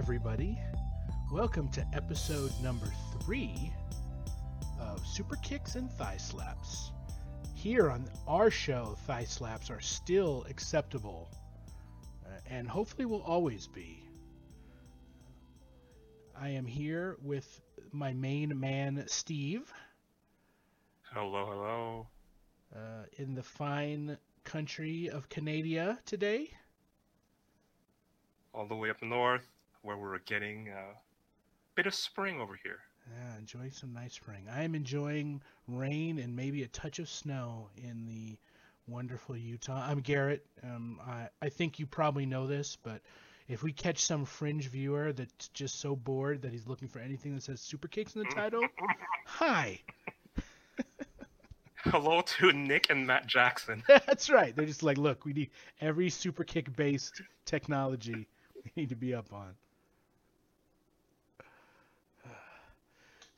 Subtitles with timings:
[0.00, 0.58] everybody.
[1.30, 2.90] Welcome to episode number
[3.22, 3.70] three
[4.80, 6.92] of Super Kicks and Thigh Slaps.
[7.54, 11.28] Here on our show, thigh slaps are still acceptable
[12.24, 14.02] uh, and hopefully will always be.
[16.34, 17.60] I am here with
[17.92, 19.70] my main man, Steve,
[21.12, 22.06] Hello, hello.
[22.74, 26.48] uh, in the fine country of Canada today.
[28.54, 29.46] All the way up north,
[29.82, 30.94] where we're getting a
[31.74, 32.78] bit of spring over here.
[33.08, 34.46] Yeah, enjoying some nice spring.
[34.52, 38.36] I am enjoying rain and maybe a touch of snow in the
[38.86, 39.84] wonderful Utah.
[39.88, 40.44] I'm Garrett.
[40.62, 43.00] Um, I, I think you probably know this, but
[43.48, 47.34] if we catch some fringe viewer that's just so bored that he's looking for anything
[47.34, 48.62] that says Super Kicks in the title,
[49.26, 49.80] hi.
[51.84, 53.82] Hello to Nick and Matt Jackson.
[53.88, 54.54] That's right.
[54.54, 58.28] They're just like, look, we need every Super Kick based technology
[58.64, 59.54] we need to be up on.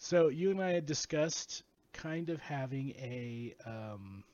[0.02, 4.24] So you and I had discussed kind of having a um,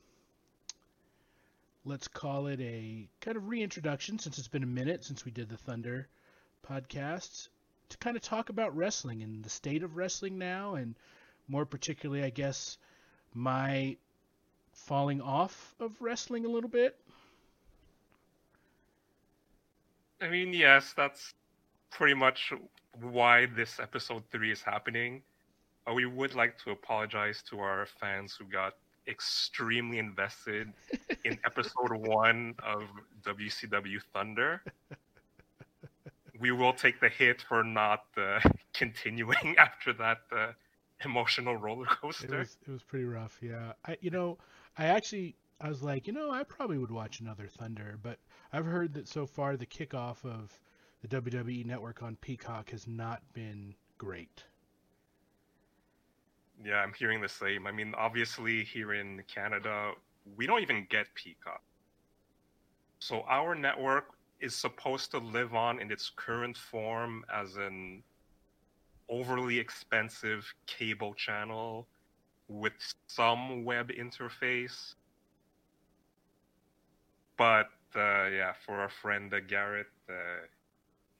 [1.85, 5.47] let's call it a kind of reintroduction since it's been a minute since we did
[5.47, 6.07] the Thunder
[6.67, 7.49] podcast
[7.89, 10.95] to kind of talk about wrestling and the state of wrestling now and
[11.47, 12.79] more particularly I guess
[13.35, 13.95] my
[14.73, 16.97] falling off of wrestling a little bit.
[20.19, 21.35] I mean, yes, that's
[21.91, 22.53] pretty much
[22.99, 25.21] why this episode three is happening.
[25.89, 28.73] Uh, we would like to apologize to our fans who got
[29.07, 30.71] extremely invested
[31.25, 32.83] in episode one of
[33.23, 34.61] WCW Thunder.
[36.39, 38.39] We will take the hit for not uh,
[38.73, 40.53] continuing after that uh,
[41.03, 42.37] emotional roller It coaster.
[42.39, 43.73] was it was pretty rough, yeah.
[43.85, 44.37] I you know,
[44.77, 48.19] I actually I was like, you know, I probably would watch another Thunder, but
[48.53, 50.57] I've heard that so far the kickoff of
[51.01, 54.45] the WWE network on Peacock has not been great.
[56.63, 57.67] Yeah, I'm hearing the same.
[57.67, 59.91] I mean, obviously, here in Canada,
[60.35, 61.61] we don't even get Peacock.
[62.99, 64.09] So our network
[64.41, 68.03] is supposed to live on in its current form as an
[69.09, 71.87] overly expensive cable channel
[72.47, 72.73] with
[73.07, 74.95] some web interface.
[77.37, 80.45] But uh, yeah, for our friend uh, Garrett, uh,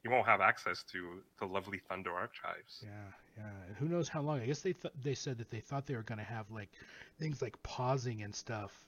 [0.03, 2.83] he won't have access to the lovely Thunder archives.
[2.83, 2.89] Yeah,
[3.77, 4.41] Who knows how long?
[4.41, 6.69] I guess they th- they said that they thought they were going to have like
[7.19, 8.85] things like pausing and stuff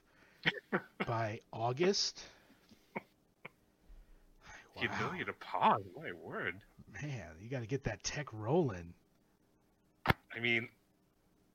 [1.06, 2.22] by August.
[4.80, 6.56] The ability to pause, my word.
[7.02, 8.94] Man, you got to get that tech rolling.
[10.06, 10.68] I mean,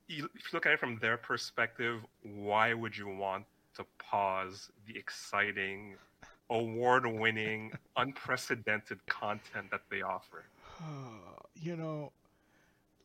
[0.08, 4.72] you, if you look at it from their perspective, why would you want to pause
[4.88, 5.96] the exciting,
[6.50, 10.46] award winning, unprecedented content that they offer?
[11.56, 12.12] you know,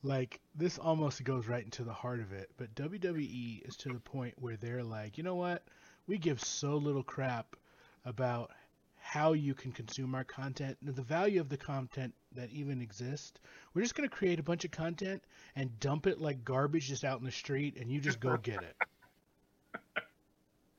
[0.02, 4.00] like this almost goes right into the heart of it, but WWE is to the
[4.00, 5.62] point where they're like, you know what?
[6.06, 7.54] We give so little crap
[8.04, 8.50] about
[8.98, 13.38] how you can consume our content and the value of the content that even exists.
[13.74, 15.22] We're just going to create a bunch of content
[15.56, 18.62] and dump it like garbage just out in the street and you just go get
[18.62, 18.76] it.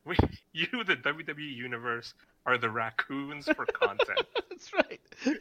[0.06, 0.18] We,
[0.52, 2.14] you, the WWE Universe,
[2.46, 4.28] are the raccoons for content.
[4.50, 5.00] That's right.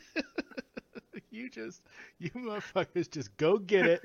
[1.33, 1.83] you just,
[2.19, 4.03] you motherfuckers just go get it.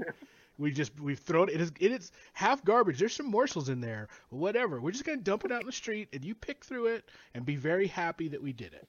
[0.59, 2.97] We just we've thrown it is it is half garbage.
[2.97, 4.81] There's some morsels in there, whatever.
[4.81, 7.45] We're just gonna dump it out in the street, and you pick through it and
[7.45, 8.87] be very happy that we did it.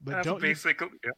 [0.00, 0.54] But That's don't you.
[1.04, 1.10] Yeah.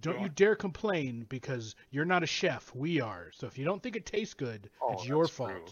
[0.00, 2.74] don't you dare complain because you're not a chef.
[2.74, 3.30] We are.
[3.32, 5.50] So if you don't think it tastes good, Oh, it's your fault.
[5.50, 5.64] true.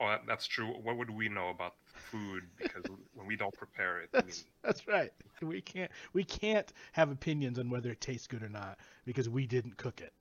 [0.00, 0.66] Oh, that's true.
[0.82, 1.74] What would we know about
[2.10, 2.44] food?
[2.58, 2.84] Because
[3.14, 5.12] when we don't prepare it, I mean, That's that's right.
[5.42, 9.46] We can't we can't have opinions on whether it tastes good or not because we
[9.46, 10.12] didn't cook it.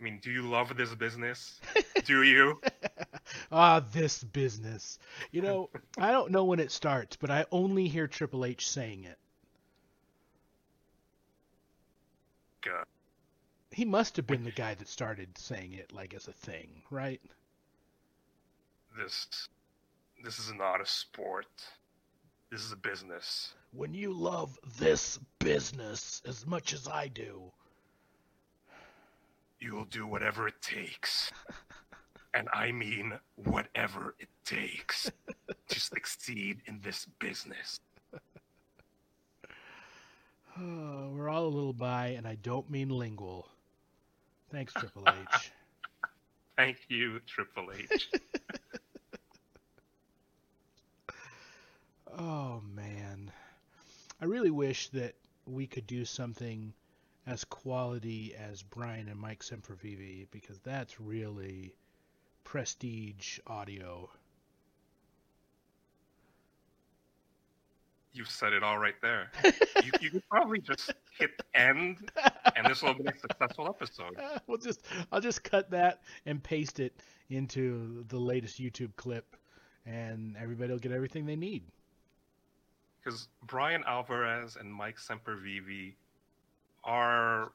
[0.00, 1.60] I mean, do you love this business?
[2.04, 2.60] do you?
[3.52, 4.98] ah, this business.
[5.30, 9.04] You know, I don't know when it starts, but I only hear Triple H saying
[9.04, 9.18] it.
[12.62, 12.86] God.
[13.70, 17.20] He must have been the guy that started saying it like as a thing, right?
[18.96, 19.48] this
[20.22, 21.46] this is not a sport.
[22.50, 23.54] This is a business.
[23.72, 27.50] When you love this business as much as I do,
[29.60, 31.32] You will do whatever it takes.
[32.34, 35.10] And I mean whatever it takes
[35.68, 37.78] to succeed in this business.
[40.58, 43.48] oh, we're all a little bi, and I don't mean lingual.
[44.50, 45.52] Thanks, Triple H.
[46.56, 48.10] Thank you, Triple H.
[52.18, 53.30] Oh man.
[54.20, 55.14] I really wish that
[55.46, 56.74] we could do something
[57.26, 61.74] as quality as Brian and Mike Sempervive because that's really
[62.44, 64.10] prestige audio.
[68.12, 69.30] You've said it all right there.
[69.82, 72.10] you, you could probably just hit end,
[72.56, 74.14] and this will be a successful episode.
[74.46, 76.94] we'll just I'll just cut that and paste it
[77.30, 79.34] into the latest YouTube clip,
[79.86, 81.62] and everybody will get everything they need.
[83.02, 85.94] Because Brian Alvarez and Mike Sempervive
[86.84, 87.52] are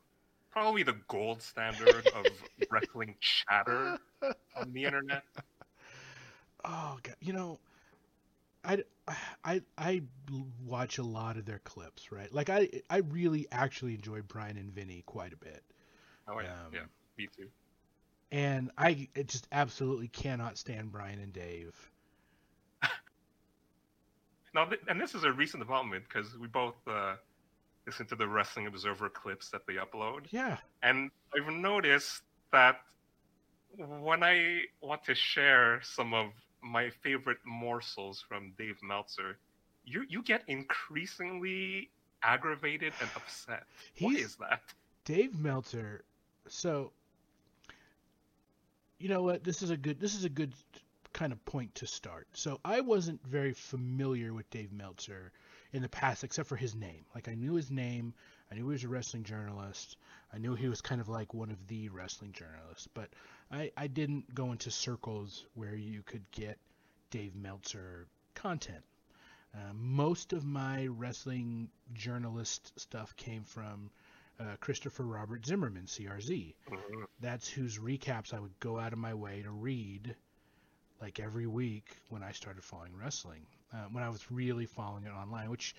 [0.52, 2.26] probably the gold standard of
[2.72, 3.98] wrestling chatter
[4.56, 5.24] on the internet.
[6.66, 7.60] Oh god, you know,
[8.64, 8.84] I,
[9.44, 10.02] I I
[10.66, 12.32] watch a lot of their clips, right?
[12.34, 15.64] Like I I really actually enjoy Brian and Vinny quite a bit.
[16.28, 16.80] Oh yeah, um, yeah,
[17.18, 17.48] me too.
[18.32, 21.74] And I just absolutely cannot stand Brian and Dave.
[24.58, 27.16] Now, and this is a recent development because we both uh,
[27.86, 30.26] listen to the Wrestling Observer clips that they upload.
[30.32, 30.58] Yeah.
[30.84, 32.82] And I've noticed that
[33.78, 36.28] when I want to share some of
[36.62, 39.38] my favorite morsels from Dave Meltzer,
[39.86, 41.92] you you get increasingly
[42.24, 43.64] aggravated and upset.
[43.94, 44.62] He's, what is that?
[45.06, 46.04] Dave Meltzer.
[46.48, 46.92] So,
[48.98, 49.44] you know what?
[49.44, 50.00] This is a good.
[50.00, 50.54] This is a good
[51.18, 52.28] kind of point to start.
[52.34, 55.32] So I wasn't very familiar with Dave Meltzer
[55.74, 57.06] in the past, except for his name.
[57.16, 58.14] Like I knew his name.
[58.52, 59.98] I knew he was a wrestling journalist.
[60.32, 63.10] I knew he was kind of like one of the wrestling journalists, but
[63.52, 66.60] I, I didn't go into circles where you could get
[67.10, 68.06] Dave Meltzer
[68.36, 68.84] content.
[69.56, 73.90] Uh, most of my wrestling journalist stuff came from
[74.40, 76.54] uh, Christopher Robert Zimmerman, CRZ.
[76.70, 77.04] Mm-hmm.
[77.22, 80.16] That's whose recaps I would go out of my way to read
[81.02, 83.46] like every week when I started following wrestling.
[83.74, 85.76] Uh, when I was really following it online, which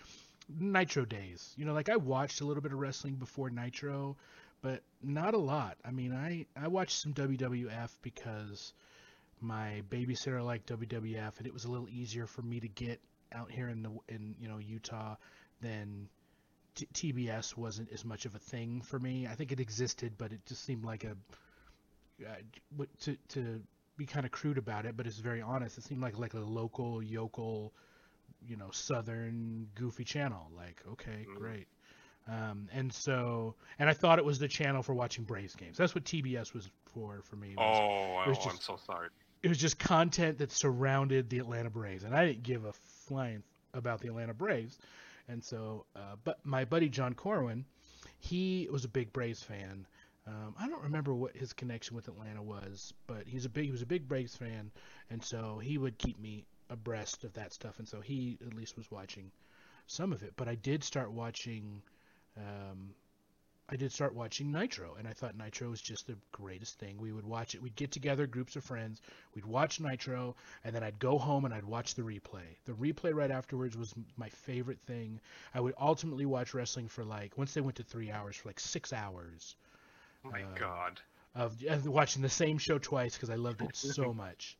[0.48, 1.54] Nitro days.
[1.56, 4.16] You know, like I watched a little bit of wrestling before Nitro,
[4.62, 5.76] but not a lot.
[5.84, 8.72] I mean, I I watched some WWF because
[9.40, 13.00] my babysitter liked WWF, and it was a little easier for me to get
[13.32, 15.16] out here in the in you know Utah
[15.60, 16.08] than
[16.74, 19.26] T- TBS wasn't as much of a thing for me.
[19.26, 21.16] I think it existed, but it just seemed like a
[22.26, 23.62] uh, to to
[23.98, 25.76] be kind of crude about it, but it's very honest.
[25.76, 27.74] It seemed like like a local yokel,
[28.46, 30.50] you know, southern goofy channel.
[30.56, 31.38] Like, okay, mm-hmm.
[31.38, 31.66] great.
[32.26, 35.76] Um, and so, and I thought it was the channel for watching Braves games.
[35.76, 37.54] That's what TBS was for for me.
[37.56, 39.08] Was, oh, was just, I'm so sorry.
[39.42, 42.72] It was just content that surrounded the Atlanta Braves, and I didn't give a
[43.06, 43.42] flying
[43.74, 44.78] about the Atlanta Braves.
[45.28, 47.64] And so, uh, but my buddy John Corwin,
[48.18, 49.86] he was a big Braves fan.
[50.28, 53.70] Um, I don't remember what his connection with Atlanta was, but he's a big he
[53.70, 54.70] was a big Braves fan,
[55.08, 58.76] and so he would keep me abreast of that stuff, and so he at least
[58.76, 59.30] was watching
[59.86, 60.34] some of it.
[60.36, 61.80] But I did start watching,
[62.36, 62.94] um,
[63.70, 66.98] I did start watching Nitro, and I thought Nitro was just the greatest thing.
[66.98, 67.62] We would watch it.
[67.62, 69.00] We'd get together, groups of friends.
[69.34, 72.58] We'd watch Nitro, and then I'd go home and I'd watch the replay.
[72.66, 75.20] The replay right afterwards was my favorite thing.
[75.54, 78.60] I would ultimately watch wrestling for like once they went to three hours for like
[78.60, 79.56] six hours
[80.24, 81.00] my uh, God.
[81.34, 84.56] Of, of watching the same show twice because I loved it so much.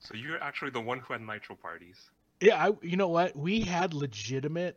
[0.00, 1.98] So you're actually the one who had Nitro parties.
[2.40, 3.34] Yeah, I, you know what?
[3.34, 4.76] We had legitimate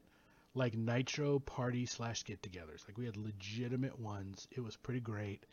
[0.55, 2.87] like Nitro party slash get-togethers.
[2.87, 4.47] Like we had legitimate ones.
[4.51, 5.45] It was pretty great.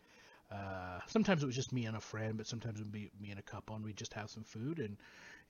[0.51, 3.29] Uh, sometimes it was just me and a friend, but sometimes it would be me
[3.31, 4.97] and a couple, and we'd just have some food and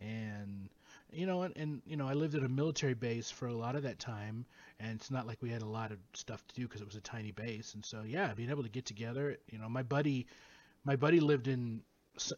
[0.02, 0.70] and
[1.12, 3.76] you know, and, and you know, I lived at a military base for a lot
[3.76, 4.46] of that time,
[4.80, 6.96] and it's not like we had a lot of stuff to do because it was
[6.96, 10.28] a tiny base, and so yeah, being able to get together, you know, my buddy,
[10.84, 11.82] my buddy lived in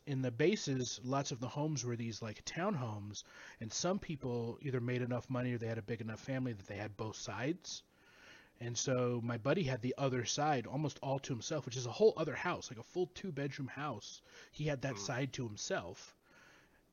[0.06, 1.00] in the bases.
[1.04, 3.24] Lots of the homes were these like townhomes,
[3.60, 6.68] and some people either made enough money or they had a big enough family that
[6.68, 7.84] they had both sides.
[8.62, 11.92] And so my buddy had the other side almost all to himself, which is a
[11.92, 14.22] whole other house, like a full two bedroom house.
[14.52, 15.00] He had that mm.
[15.00, 16.16] side to himself.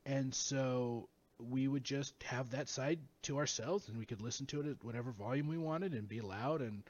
[0.06, 1.08] And so
[1.38, 4.84] we would just have that side to ourselves and we could listen to it at
[4.84, 6.82] whatever volume we wanted and be loud and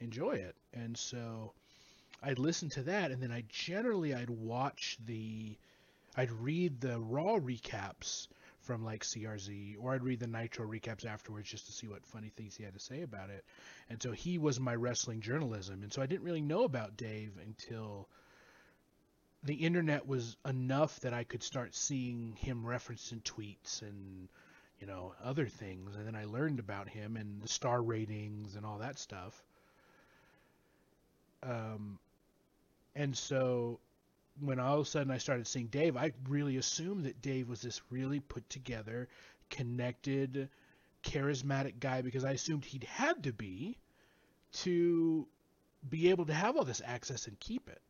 [0.00, 0.54] enjoy it.
[0.74, 1.52] And so
[2.22, 5.56] I'd listen to that and then I generally I'd watch the
[6.16, 8.28] I'd read the raw recaps
[8.60, 12.28] from like CRZ or I'd read the Nitro recaps afterwards just to see what funny
[12.28, 13.44] things he had to say about it.
[13.88, 17.32] And so he was my wrestling journalism and so I didn't really know about Dave
[17.42, 18.08] until
[19.44, 24.28] the internet was enough that I could start seeing him referenced in tweets and
[24.80, 28.66] you know other things and then I learned about him and the star ratings and
[28.66, 29.42] all that stuff
[31.42, 31.98] um
[32.94, 33.78] and so
[34.40, 37.62] when all of a sudden I started seeing Dave I really assumed that Dave was
[37.62, 39.08] this really put together
[39.50, 40.48] connected
[41.02, 43.78] charismatic guy because I assumed he'd had to be
[44.52, 45.26] to
[45.88, 47.80] be able to have all this access and keep it.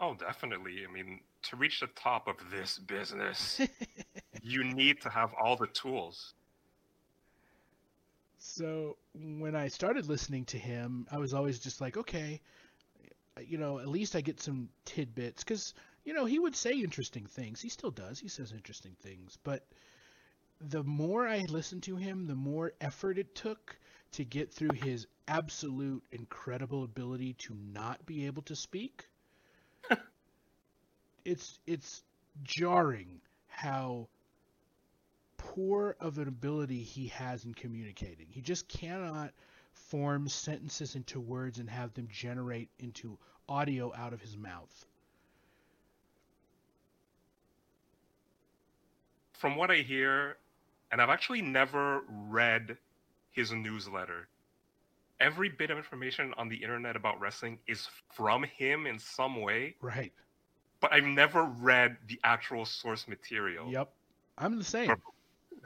[0.00, 0.84] Oh, definitely.
[0.88, 3.60] I mean, to reach the top of this business,
[4.42, 6.34] you need to have all the tools.
[8.38, 12.40] So when I started listening to him, I was always just like, okay,
[13.36, 15.74] uh, you know, at least I get some tidbits because
[16.04, 17.60] you know he would say interesting things.
[17.60, 18.18] He still does.
[18.18, 19.66] He says interesting things, but
[20.60, 23.78] the more I listened to him, the more effort it took
[24.12, 29.06] to get through his absolute incredible ability to not be able to speak.
[31.24, 32.02] it's it's
[32.42, 34.08] jarring how
[35.36, 38.26] poor of an ability he has in communicating.
[38.30, 39.32] He just cannot
[39.72, 43.18] form sentences into words and have them generate into
[43.48, 44.86] audio out of his mouth.
[49.32, 50.36] From what I hear,
[50.90, 52.76] and I've actually never read
[53.30, 54.28] his newsletter.
[55.20, 59.74] Every bit of information on the internet about wrestling is from him in some way.
[59.80, 60.12] Right.
[60.80, 63.70] But I've never read the actual source material.
[63.70, 63.90] Yep.
[64.38, 64.88] I'm the same.
[64.88, 64.98] But,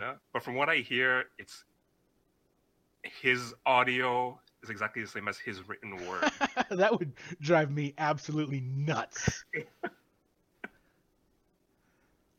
[0.01, 1.65] yeah, but from what I hear, it's
[3.03, 6.31] his audio is exactly the same as his written word.
[6.71, 9.45] that would drive me absolutely nuts.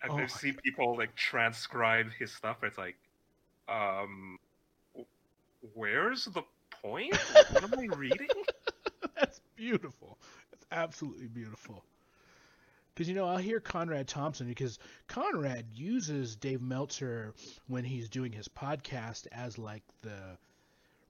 [0.04, 0.64] And oh I see God.
[0.64, 2.58] people like transcribe his stuff.
[2.64, 2.98] It's like,
[3.70, 4.38] um,
[5.74, 6.44] where's the
[6.84, 7.16] point?
[7.52, 8.28] what am I reading?
[9.16, 10.18] That's beautiful.
[10.52, 11.84] That's absolutely beautiful.
[12.94, 17.34] Because you know, I'll hear Conrad Thompson because Conrad uses Dave Meltzer
[17.68, 20.38] when he's doing his podcast as like the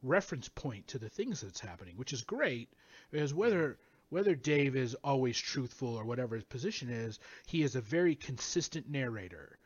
[0.02, 2.70] reference point to the things that's happening, which is great.
[3.12, 3.78] Because whether
[4.10, 8.88] whether Dave is always truthful or whatever his position is, he is a very consistent
[8.88, 9.58] narrator.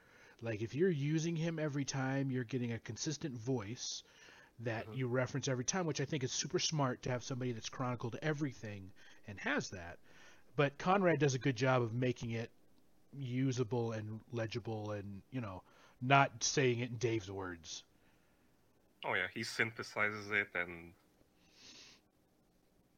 [0.42, 4.04] Like if you're using him every time, you're getting a consistent voice
[4.60, 4.98] that mm-hmm.
[4.98, 8.18] you reference every time, which I think is super smart to have somebody that's chronicled
[8.22, 8.92] everything
[9.28, 9.98] and has that.
[10.56, 12.50] But Conrad does a good job of making it
[13.14, 15.62] usable and legible and, you know,
[16.02, 17.84] not saying it in Dave's words.
[19.06, 20.92] Oh yeah, he synthesizes it and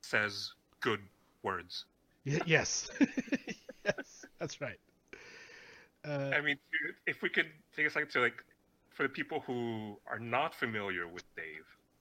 [0.02, 1.02] says good
[1.44, 1.86] words.
[2.24, 2.90] yes,
[3.86, 4.80] yes, that's right.
[6.08, 6.58] Uh, I mean,
[7.06, 8.44] if we could take a second to like,
[8.90, 11.49] for the people who are not familiar with Dave,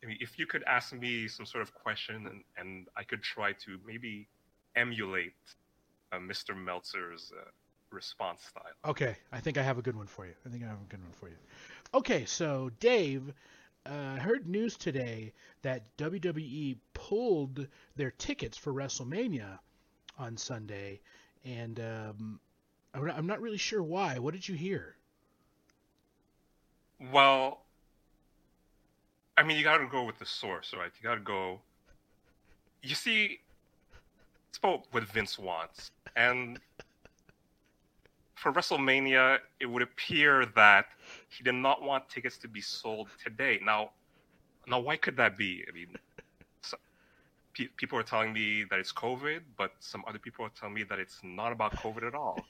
[0.09, 3.23] I mean, if you could ask me some sort of question and, and I could
[3.23, 4.27] try to maybe
[4.75, 5.35] emulate
[6.13, 6.57] uh, Mr.
[6.57, 7.45] Meltzer's uh,
[7.91, 8.63] response style.
[8.87, 10.33] Okay, I think I have a good one for you.
[10.47, 11.35] I think I have a good one for you.
[11.93, 13.35] Okay, so Dave
[13.85, 19.59] uh, heard news today that WWE pulled their tickets for WrestleMania
[20.19, 21.01] on Sunday,
[21.45, 22.41] and um,
[22.95, 24.19] I'm not really sure why.
[24.21, 24.97] What did you hear?
[27.13, 27.61] Well,
[29.39, 30.91] I mean, you got to go with the source, right?
[31.01, 31.61] You got to go.
[32.83, 33.39] You see,
[34.49, 36.59] it's about what Vince wants, and
[38.35, 40.87] for WrestleMania, it would appear that
[41.29, 43.61] he did not want tickets to be sold today.
[43.65, 43.91] Now,
[44.67, 45.65] now why could that be?
[45.69, 45.95] I mean,
[46.63, 46.77] so,
[47.55, 50.83] pe- people are telling me that it's COVID, but some other people are telling me
[50.83, 52.45] that it's not about COVID at all.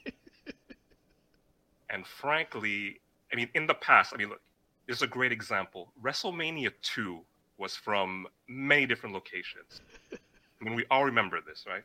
[1.91, 2.99] and frankly,
[3.31, 4.41] I mean, in the past, I mean, look,
[4.89, 5.93] is a great example.
[6.03, 7.21] WrestleMania 2
[7.57, 9.81] was from many different locations.
[10.11, 10.17] I
[10.61, 11.83] mean, we all remember this, right?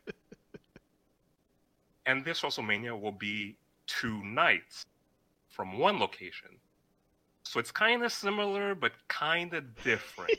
[2.07, 3.57] And this WrestleMania will be
[3.87, 4.87] two nights
[5.49, 6.49] from one location.
[7.43, 10.33] So it's kind of similar, but kind of different.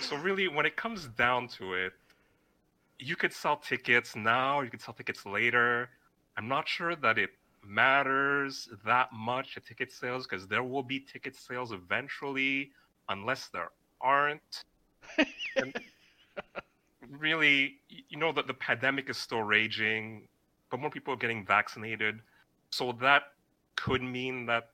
[0.00, 1.92] so really, when it comes down to it,
[2.98, 5.88] you could sell tickets now, you could sell tickets later.
[6.36, 7.30] I'm not sure that it
[7.64, 12.70] matters that much at ticket sales because there will be ticket sales eventually,
[13.08, 14.64] unless there aren't.
[15.56, 15.74] and,
[17.10, 17.76] really,
[18.08, 20.28] you know that the pandemic is still raging,
[20.70, 22.20] but more people are getting vaccinated.
[22.70, 23.22] So that
[23.76, 24.70] could mean that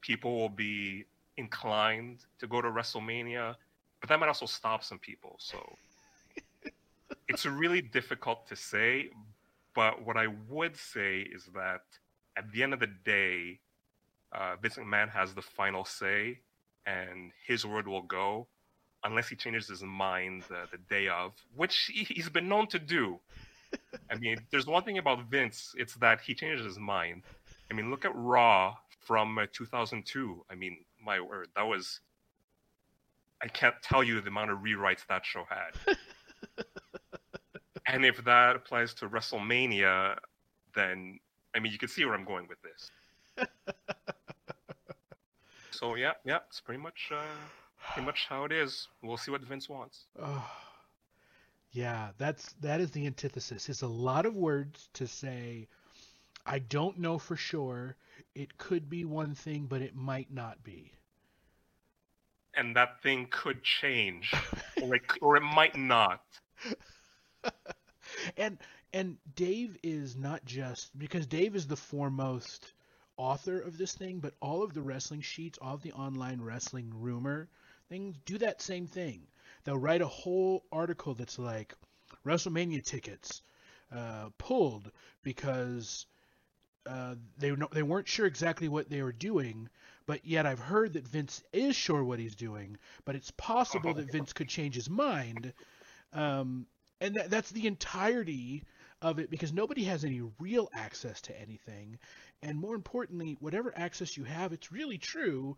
[0.00, 1.04] people will be
[1.36, 3.54] inclined to go to WrestleMania,
[4.00, 5.36] but that might also stop some people.
[5.38, 5.76] So
[7.28, 9.10] it's really difficult to say.
[9.74, 11.82] But what I would say is that
[12.38, 13.58] at the end of the day,
[14.32, 16.38] uh, Vince McMahon has the final say,
[16.86, 18.46] and his word will go
[19.04, 23.18] unless he changes his mind uh, the day of, which he's been known to do.
[24.10, 27.22] I mean, there's one thing about Vince, it's that he changes his mind.
[27.70, 30.44] I mean, look at Raw from uh, 2002.
[30.50, 32.00] I mean, my word, that was.
[33.40, 35.96] I can't tell you the amount of rewrites that show had.
[37.86, 40.16] and if that applies to WrestleMania,
[40.74, 41.20] then,
[41.54, 42.90] I mean, you can see where I'm going with this.
[45.70, 47.22] so yeah, yeah, it's pretty much uh,
[47.92, 48.88] pretty much how it is.
[49.02, 50.04] We'll see what Vince wants.
[50.20, 50.50] Oh,
[51.72, 53.68] yeah, that's that is the antithesis.
[53.68, 55.68] It's a lot of words to say.
[56.46, 57.96] I don't know for sure.
[58.34, 60.92] It could be one thing, but it might not be.
[62.54, 64.32] And that thing could change,
[64.82, 66.22] or it, or it might not.
[68.36, 68.58] and
[68.92, 72.72] and Dave is not just because Dave is the foremost
[73.16, 76.90] author of this thing, but all of the wrestling sheets, all of the online wrestling
[76.94, 77.48] rumor
[77.88, 79.22] things do that same thing.
[79.64, 81.74] They'll write a whole article that's like
[82.24, 83.42] WrestleMania tickets
[83.94, 84.90] uh, pulled
[85.22, 86.06] because
[86.86, 89.68] uh, they they weren't sure exactly what they were doing,
[90.06, 94.12] but yet I've heard that Vince is sure what he's doing, but it's possible that
[94.12, 95.52] Vince could change his mind.
[96.12, 96.66] Um,
[97.00, 98.64] and that, that's the entirety
[99.02, 101.98] of it because nobody has any real access to anything.
[102.42, 105.56] And more importantly, whatever access you have, it's really true.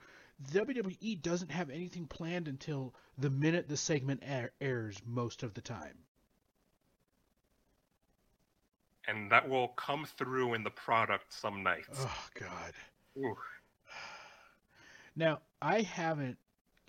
[0.52, 5.61] WWE doesn't have anything planned until the minute the segment air- airs most of the
[5.61, 5.99] time.
[9.06, 11.99] And that will come through in the product some nights.
[11.99, 12.73] Oh God.
[13.18, 13.37] Ooh.
[15.16, 16.38] Now, I haven't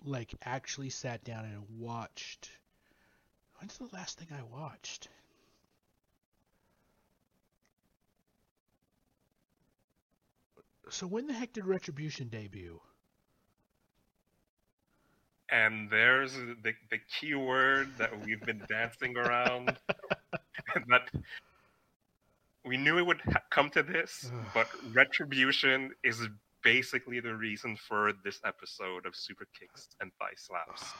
[0.04, 2.50] like actually sat down and watched
[3.62, 5.08] When's the last thing I watched?
[10.92, 12.78] So when the heck did Retribution debut?
[15.50, 19.78] And there's the the key word that we've been dancing around.
[20.88, 21.08] that
[22.66, 26.28] we knew it would ha- come to this, but retribution is
[26.62, 30.82] basically the reason for this episode of Super Kicks and Thigh Slaps.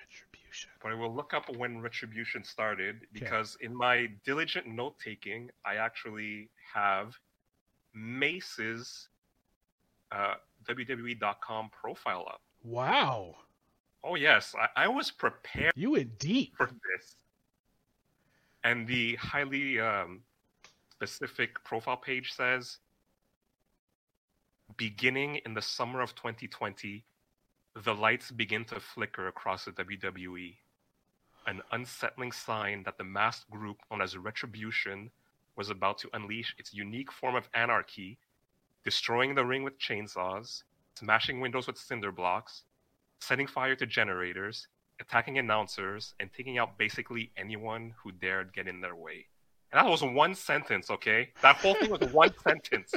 [0.00, 0.70] Retribution.
[0.80, 5.76] But I will look up when Retribution started because in my diligent note taking, I
[5.76, 7.18] actually have
[7.92, 9.08] Mace's
[10.12, 10.34] uh,
[10.68, 12.40] WWE.com profile up.
[12.62, 13.34] Wow.
[14.04, 16.54] Oh yes, I, I was prepared You went deep.
[16.56, 17.16] for this.
[18.64, 20.20] And the highly um,
[20.90, 22.78] specific profile page says
[24.76, 27.04] beginning in the summer of 2020,
[27.84, 30.54] the lights begin to flicker across the WWE.
[31.46, 35.10] An unsettling sign that the masked group known as Retribution
[35.56, 38.18] was about to unleash its unique form of anarchy,
[38.84, 40.62] destroying the ring with chainsaws,
[40.96, 42.64] smashing windows with cinder blocks,
[43.20, 44.66] setting fire to generators,
[45.00, 49.26] attacking announcers, and taking out basically anyone who dared get in their way.
[49.72, 51.30] And that was one sentence, okay?
[51.40, 52.92] That whole thing was one sentence.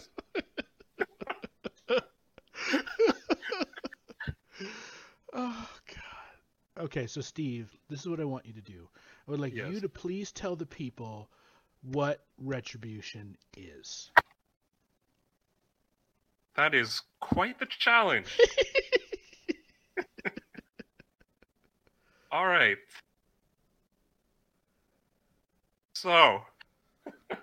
[5.33, 6.83] Oh God.
[6.85, 8.87] Okay, so Steve, this is what I want you to do.
[9.27, 9.71] I would like Yes.
[9.71, 11.29] you to please tell the people
[11.81, 14.11] what retribution is.
[16.55, 18.37] That is quite the challenge.
[22.31, 22.77] All right.
[25.93, 26.41] So,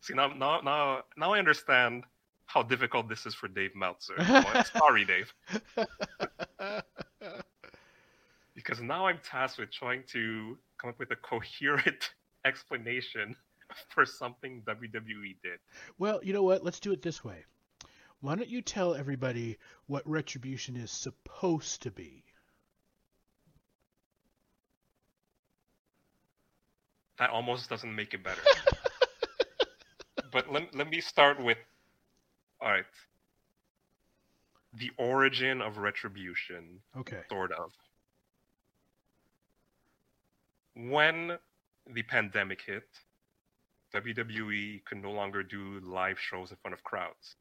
[0.00, 2.04] see now, now, now, now I understand
[2.46, 4.14] how difficult this is for Dave Meltzer.
[4.18, 5.32] Well, sorry, Dave,
[8.54, 12.10] because now I'm tasked with trying to come up with a coherent
[12.44, 13.36] explanation
[13.88, 15.60] for something WWE did.
[15.98, 16.64] well, you know what?
[16.64, 17.44] Let's do it this way.
[18.20, 22.24] Why don't you tell everybody what retribution is supposed to be?
[27.18, 28.40] That almost doesn't make it better.
[30.32, 31.58] but let, let me start with
[32.60, 32.84] all right.
[34.74, 37.22] The origin of retribution, Okay.
[37.28, 37.72] sort of.
[40.74, 41.38] When
[41.92, 42.88] the pandemic hit,
[43.94, 47.36] WWE could no longer do live shows in front of crowds.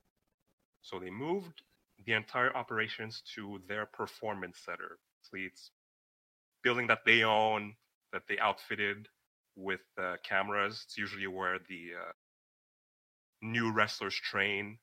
[0.87, 1.63] So they moved
[2.05, 4.99] the entire operations to their performance center.
[5.21, 5.71] So it's
[6.63, 7.75] building that they own,
[8.13, 9.09] that they outfitted
[9.57, 10.83] with uh, cameras.
[10.85, 12.11] It's usually where the uh,
[13.41, 14.77] new wrestlers train,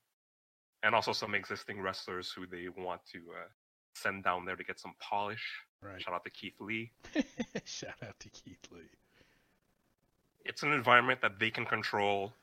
[0.83, 3.49] and also some existing wrestlers who they want to uh,
[3.95, 5.62] send down there to get some polish.
[5.81, 6.03] Right.
[6.03, 6.93] Shout out to Keith Lee.
[7.64, 8.90] Shout out to Keith Lee.
[10.45, 12.35] It's an environment that they can control,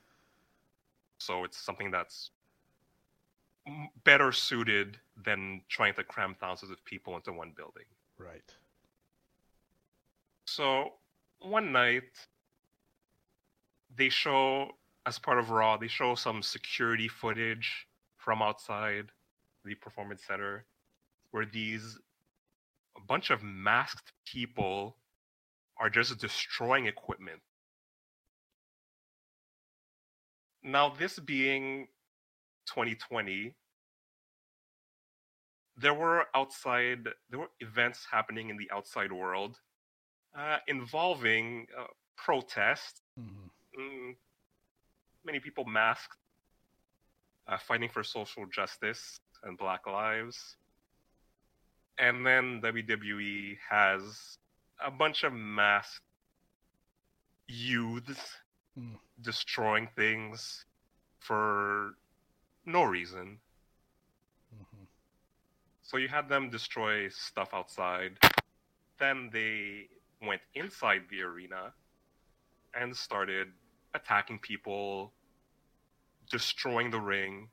[1.20, 2.32] so it's something that's
[4.04, 7.86] better suited than trying to cram thousands of people into one building.
[8.18, 8.56] Right.
[10.46, 10.94] So
[11.40, 12.04] one night,
[13.96, 14.70] they show,
[15.06, 19.08] as part of Raw, they show some security footage from outside
[19.64, 20.66] the performance center
[21.32, 21.98] where these,
[22.98, 24.98] a bunch of masked people
[25.80, 27.42] are just destroying equipment.
[30.64, 31.88] Now, this being
[32.68, 33.54] 2020,
[35.78, 39.58] there were outside there were events happening in the outside world
[40.38, 43.02] uh, involving uh, protests.
[43.20, 43.82] Mm-hmm.
[43.82, 44.16] Mm,
[45.26, 46.18] many people masked,
[47.48, 50.58] uh, fighting for social justice and Black lives.
[51.98, 54.38] And then WWE has
[54.84, 56.02] a bunch of masked
[57.48, 58.38] youths
[58.80, 58.98] Mm.
[59.20, 60.66] destroying things
[61.20, 61.96] for
[62.66, 63.40] no reason.
[64.56, 64.84] Mm-hmm.
[65.82, 68.18] So you had them destroy stuff outside.
[69.00, 69.88] Then they
[70.26, 71.74] went inside the arena
[72.74, 73.48] and started
[73.94, 75.12] attacking people,
[76.30, 77.50] destroying the ring.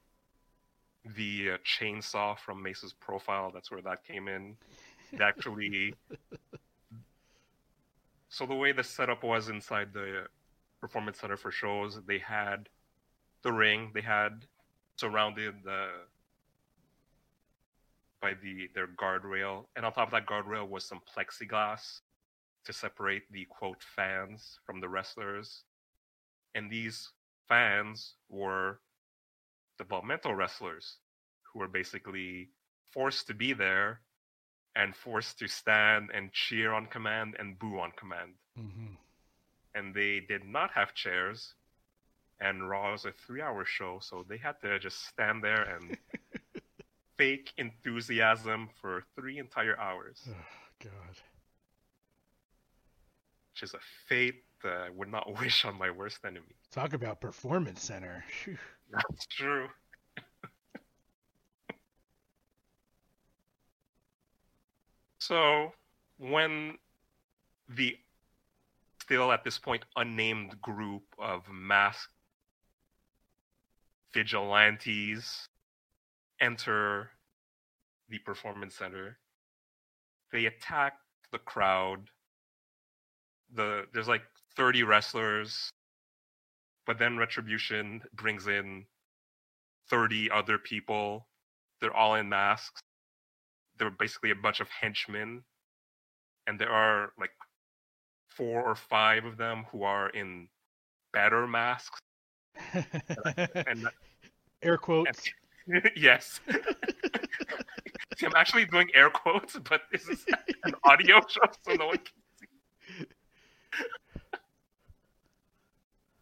[1.16, 4.56] The uh, chainsaw from Mace's profile, that's where that came in.
[5.12, 5.94] It actually.
[8.28, 10.26] so the way the setup was inside the
[10.80, 12.68] performance center for shows, they had
[13.42, 14.46] the ring, they had
[14.98, 15.88] surrounded the
[18.20, 22.00] by the their guardrail, and on top of that guardrail was some plexiglass
[22.64, 25.64] to separate the quote fans from the wrestlers.
[26.54, 27.10] And these
[27.48, 28.80] fans were
[29.78, 30.98] developmental wrestlers
[31.42, 32.50] who were basically
[32.92, 34.00] forced to be there
[34.74, 38.34] and forced to stand and cheer on command and boo on command.
[38.58, 38.94] Mm-hmm.
[39.74, 41.54] And they did not have chairs.
[42.40, 45.96] And Raw was a three hour show, so they had to just stand there and
[47.16, 50.34] fake enthusiasm for three entire hours, Oh,
[50.84, 51.16] God.
[53.52, 56.54] which is a fate that I would not wish on my worst enemy.
[56.70, 58.24] Talk about performance center.
[58.92, 59.68] That's true.
[65.18, 65.72] so,
[66.18, 66.78] when
[67.68, 67.96] the
[69.02, 72.12] still at this point unnamed group of masked
[74.12, 75.46] vigilantes
[76.40, 77.10] enter
[78.08, 79.18] the performance center,
[80.32, 80.94] they attack
[81.32, 82.08] the crowd.
[83.54, 84.22] The there's like
[84.56, 85.70] 30 wrestlers
[86.86, 88.86] but then retribution brings in
[89.90, 91.28] 30 other people.
[91.80, 92.80] They're all in masks.
[93.78, 95.44] They're basically a bunch of henchmen
[96.48, 97.30] and there are like
[98.30, 100.48] four or five of them who are in
[101.12, 102.00] better masks
[103.66, 103.88] and
[104.62, 105.22] Air quotes.
[105.96, 106.40] yes
[108.16, 110.24] See, i'm actually doing air quotes but this is
[110.64, 112.06] an audio show so no one can
[112.40, 112.46] see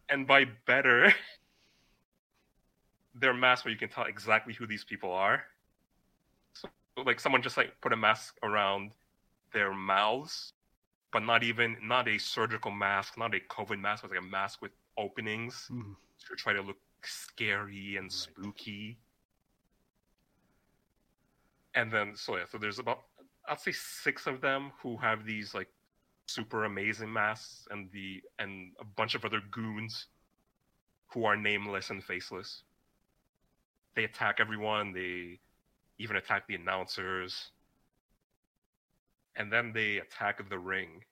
[0.09, 1.13] and by better
[3.15, 5.43] they're masks where you can tell exactly who these people are
[6.53, 6.67] so
[7.05, 8.91] like someone just like put a mask around
[9.53, 10.51] their mouths
[11.13, 14.61] but not even not a surgical mask not a covid mask but like a mask
[14.61, 15.95] with openings Mm.
[16.27, 18.11] To try to look scary and Right.
[18.11, 18.97] spooky.
[21.75, 23.03] And then so yeah so there's about
[23.49, 25.69] i'd say six of them who have these like
[26.25, 30.07] super amazing masks and the and a bunch of other goons
[31.13, 32.63] who are nameless and faceless.
[33.95, 34.91] They attack everyone.
[34.91, 35.39] They
[35.99, 37.51] even attack the announcers.
[39.35, 41.03] And then they attack the ring.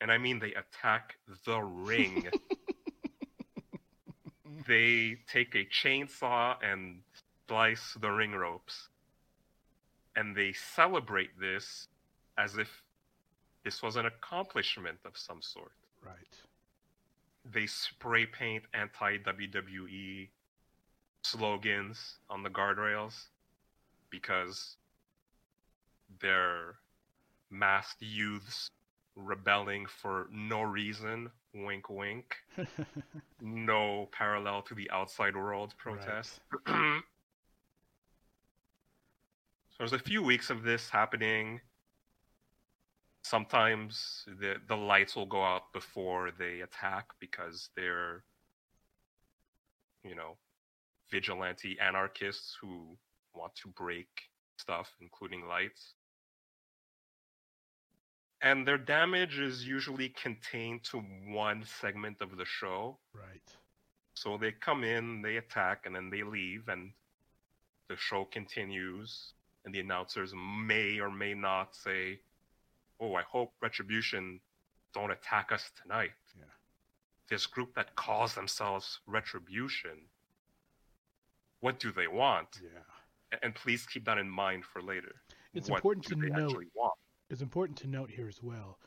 [0.00, 2.28] And i mean they attack the ring
[4.70, 7.00] they take a chainsaw and
[7.48, 8.88] slice the ring ropes.
[10.14, 11.88] And they celebrate this
[12.38, 12.68] as if
[13.64, 15.72] this was an accomplishment of some sort.
[16.06, 16.36] Right.
[17.52, 20.28] They spray paint anti WWE
[21.24, 23.26] slogans on the guardrails
[24.08, 24.76] because
[26.20, 26.76] they're
[27.50, 28.68] masked youths
[29.16, 31.28] rebelling for no reason.
[31.54, 32.36] Wink, wink
[33.40, 36.40] no parallel to the outside world protest.
[36.66, 37.02] so
[39.78, 41.60] there's a few weeks of this happening.
[43.22, 48.22] Sometimes the the lights will go out before they attack because they're
[50.04, 50.36] you know
[51.10, 52.96] vigilante anarchists who
[53.34, 54.08] want to break
[54.56, 55.94] stuff including lights.
[58.42, 60.98] And their damage is usually contained to
[61.28, 62.98] one segment of the show.
[63.12, 63.56] right.
[64.14, 66.92] So they come in, they attack, and then they leave, and
[67.88, 69.32] the show continues.
[69.64, 72.20] And the announcers may or may not say,
[72.98, 74.40] "Oh, I hope Retribution
[74.92, 76.44] don't attack us tonight." Yeah.
[77.28, 80.08] This group that calls themselves Retribution,
[81.60, 82.60] what do they want?
[82.62, 83.38] Yeah.
[83.42, 85.14] And please keep that in mind for later.
[85.54, 86.98] It's What important to they note actually want?
[87.30, 88.78] It's important to note here as well.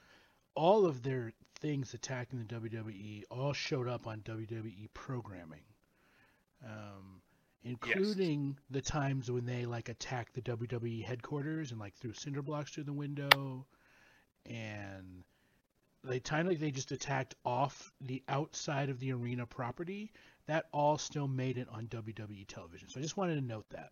[0.56, 5.63] All of their things attacking the WWE all showed up on WWE programming.
[6.63, 7.21] Um,
[7.63, 12.71] including the times when they like attacked the WWE headquarters and like threw cinder blocks
[12.71, 13.65] through the window,
[14.45, 15.23] and
[16.03, 20.12] they kind like they just attacked off the outside of the arena property.
[20.47, 22.89] That all still made it on WWE television.
[22.89, 23.91] So I just wanted to note that.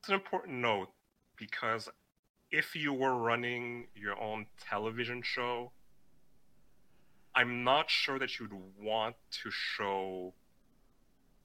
[0.00, 0.88] It's an important note
[1.36, 1.88] because
[2.50, 5.72] if you were running your own television show,
[7.34, 10.34] I'm not sure that you'd want to show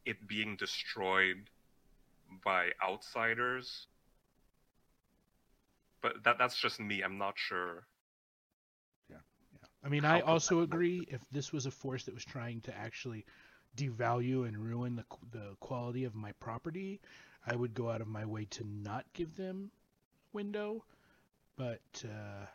[0.06, 1.50] it being destroyed
[2.44, 3.88] by outsiders.
[6.02, 7.02] But that that's just me.
[7.02, 7.86] I'm not sure.
[9.10, 9.18] Yeah.
[9.54, 9.68] Yeah.
[9.86, 12.62] I mean, How I also that agree if this was a force that was trying
[12.62, 13.26] to actually
[13.78, 17.00] devalue and ruin the the quality of my property,
[17.46, 19.72] I would go out of my way to not give them
[20.34, 20.84] window.
[21.58, 22.46] But uh,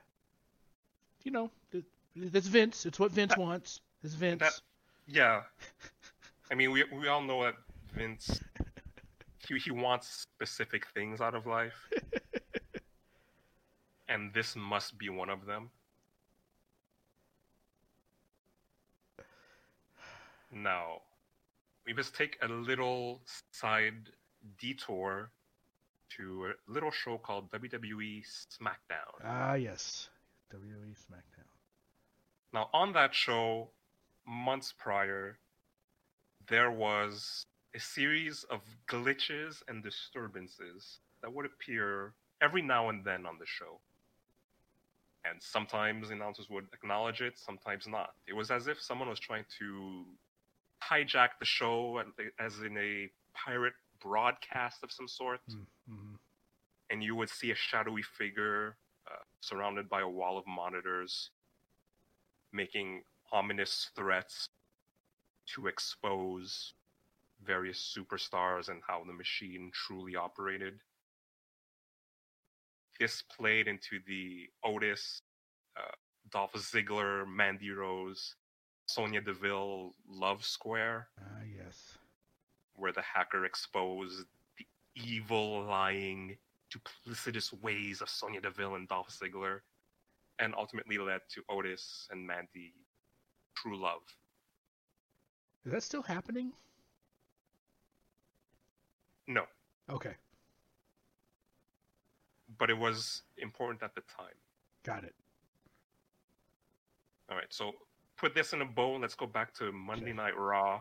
[1.24, 1.84] you know, th-
[2.16, 2.86] that's Vince.
[2.86, 3.80] It's what Vince wants.
[4.02, 4.40] It's Vince.
[4.40, 4.60] That-
[5.06, 5.42] Yeah.
[6.50, 7.54] I mean, we we all know that
[7.94, 8.40] Vince
[9.46, 11.88] he he wants specific things out of life.
[14.08, 15.70] and this must be one of them.
[20.52, 21.02] Now,
[21.86, 23.20] we must take a little
[23.52, 24.10] side
[24.58, 25.30] detour
[26.16, 29.24] to a little show called WWE SmackDown.
[29.24, 30.08] Ah, yes.
[30.54, 31.44] WWE SmackDown.
[32.52, 33.68] Now, on that show,
[34.26, 35.38] months prior,
[36.48, 37.44] there was
[37.74, 43.46] a series of glitches and disturbances that would appear every now and then on the
[43.46, 43.80] show.
[45.24, 48.14] And sometimes announcers would acknowledge it, sometimes not.
[48.26, 50.04] It was as if someone was trying to
[50.82, 52.02] hijack the show,
[52.38, 55.40] as in a pirate broadcast of some sort
[55.90, 56.14] Mm-hmm.
[56.90, 58.76] and you would see a shadowy figure
[59.10, 61.30] uh, surrounded by a wall of monitors
[62.52, 64.48] making ominous threats
[65.54, 66.74] to expose
[67.44, 70.74] various superstars and how the machine truly operated.
[72.98, 75.20] This played into the Otis,
[75.76, 75.92] uh,
[76.30, 78.34] Dolph Ziggler, Mandy Rose,
[78.86, 81.97] Sonya Deville love square Ah, yes.
[82.78, 84.24] Where the hacker exposed
[84.56, 86.36] the evil, lying,
[86.72, 89.60] duplicitous ways of Sonya Deville and Dolph Ziggler,
[90.38, 92.72] and ultimately led to Otis and Mandy
[93.56, 94.02] true love.
[95.66, 96.52] Is that still happening?
[99.26, 99.44] No,
[99.90, 100.14] Okay,
[102.58, 104.34] but it was important at the time.
[104.84, 105.14] got it.
[107.30, 107.72] All right, so
[108.16, 108.96] put this in a bow.
[108.96, 110.12] Let's go back to Monday Okay.
[110.14, 110.80] Night Raw.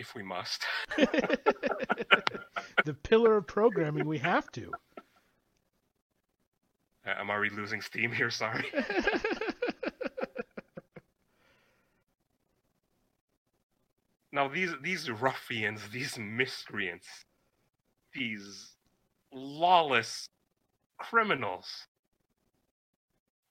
[0.00, 0.64] If we must.
[0.96, 4.72] the pillar of programming, we have to.
[7.06, 8.64] Uh, I'm already losing steam here, sorry.
[14.32, 17.08] Now these these ruffians, these miscreants,
[18.14, 18.76] these
[19.32, 20.28] lawless
[20.98, 21.88] criminals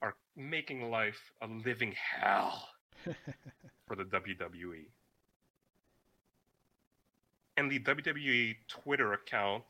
[0.02, 2.70] are making life a living hell
[3.86, 4.86] for the WWE.
[7.60, 9.66] And the WWE Twitter account,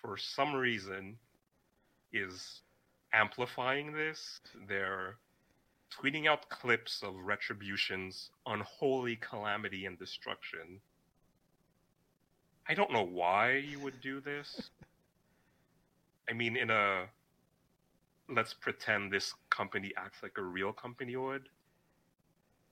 [0.00, 1.16] for some reason,
[2.12, 2.60] is
[3.12, 4.38] amplifying this.
[4.68, 5.16] They're
[5.92, 10.80] tweeting out clips of Retribution's unholy calamity and destruction.
[12.68, 14.70] I don't know why you would do this.
[16.30, 17.06] I mean, in a
[18.28, 21.48] let's pretend this company acts like a real company would.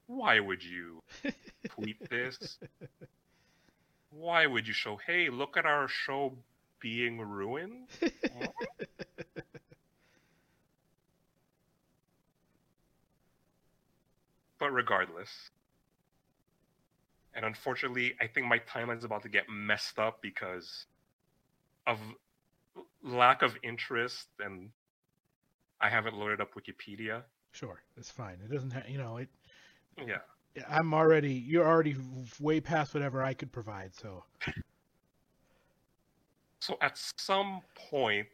[0.07, 1.03] Why would you
[1.69, 2.61] tweet this?
[4.11, 6.37] Why would you show, hey, look at our show
[6.81, 7.89] being ruined?
[14.59, 15.51] but regardless.
[17.35, 20.87] And unfortunately, I think my timeline is about to get messed up because
[21.87, 21.99] of
[23.03, 24.71] lack of interest and
[25.81, 27.23] I haven't loaded up Wikipedia.
[27.53, 28.39] Sure, it's fine.
[28.45, 29.29] It doesn't have, you know, it.
[29.97, 30.19] Yeah.
[30.69, 31.97] I'm already, you're already
[32.41, 33.95] way past whatever I could provide.
[33.95, 34.25] So,
[36.61, 38.29] So at some point,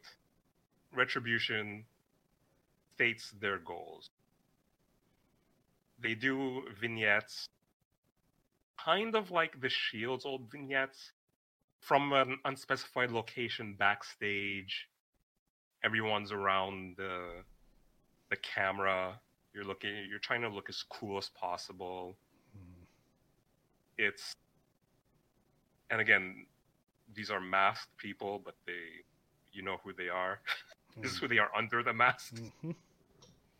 [0.93, 1.85] Retribution
[2.95, 4.09] states their goals.
[5.99, 7.47] They do vignettes,
[8.83, 11.13] kind of like the Shield's old vignettes,
[11.79, 14.89] from an unspecified location backstage.
[15.83, 17.43] Everyone's around the
[18.29, 19.21] the camera.
[19.57, 20.05] You're looking.
[20.07, 22.15] You're trying to look as cool as possible.
[22.55, 22.85] mm,
[23.97, 24.33] It's
[25.89, 26.45] and again,
[27.15, 29.01] these are masked people, but they,
[29.53, 30.41] you know who they are.
[31.01, 32.35] this is who they are under the mask.
[32.35, 32.75] mhm.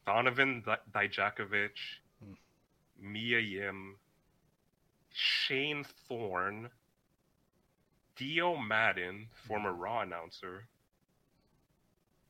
[0.05, 1.71] Donovan Di- Dijakovic,
[2.23, 2.33] Hmm.
[2.99, 3.95] Mia Yim,
[5.13, 6.69] Shane Thorne,
[8.15, 10.67] Dio Maddin, former Raw announcer,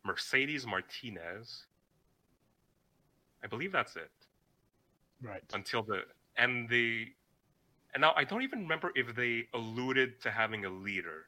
[0.06, 1.66] Mercedes Martinez.
[3.44, 4.12] I believe that's it.
[5.22, 5.44] Right.
[5.54, 6.02] Until the
[6.38, 7.08] and the
[7.94, 11.28] and now I don't even remember if they alluded to having a leader.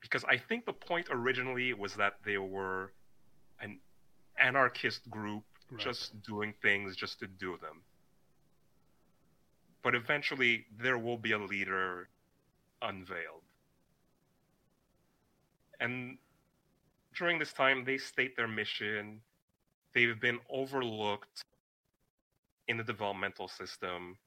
[0.00, 2.92] Because I think the point originally was that they were
[3.60, 3.80] an
[4.38, 5.80] anarchist group Right.
[5.80, 7.82] just doing things just to do them.
[9.82, 12.08] But eventually there will be a leader
[12.82, 13.42] unveiled.
[15.80, 16.18] And
[17.16, 19.22] during this time they state their mission.
[19.96, 21.42] They've been overlooked
[22.68, 24.18] in the developmental system.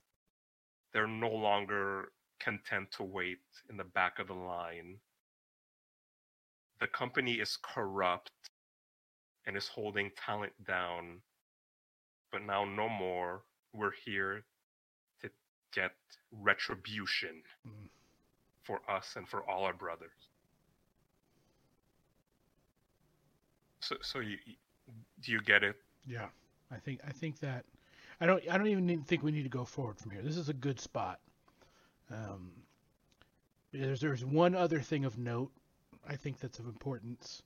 [0.91, 3.37] They're no longer content to wait
[3.69, 4.95] in the back of the line.
[6.79, 8.31] The company is corrupt
[9.45, 11.21] and is holding talent down.
[12.31, 13.43] But now, no more.
[13.71, 14.45] We're here
[15.21, 15.29] to
[15.71, 15.91] get
[16.31, 17.89] retribution Mm.
[18.63, 20.29] for us and for all our brothers.
[23.81, 24.55] So, so you, you-
[25.21, 25.75] do you get it?
[26.07, 26.27] Yeah,
[26.71, 27.65] I think I think that
[28.21, 30.21] I don't I don't even think we need to go forward from here.
[30.21, 31.19] This is a good spot.
[32.11, 32.51] Um,
[33.71, 35.51] there's there's one other thing of note
[36.07, 37.43] I think that's of importance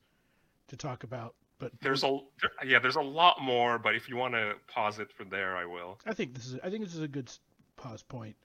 [0.68, 2.20] to talk about, but There's a
[2.66, 5.66] yeah, there's a lot more, but if you want to pause it for there, I
[5.66, 6.00] will.
[6.06, 7.32] I think this is I think this is a good
[7.76, 8.36] pause point.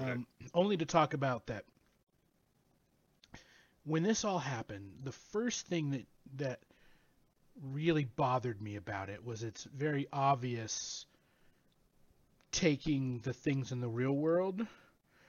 [0.00, 0.12] Okay.
[0.12, 1.64] Um, only to talk about that
[3.84, 6.06] when this all happened, the first thing that
[6.36, 6.60] that
[7.60, 11.06] really bothered me about it was it's very obvious
[12.50, 14.66] taking the things in the real world,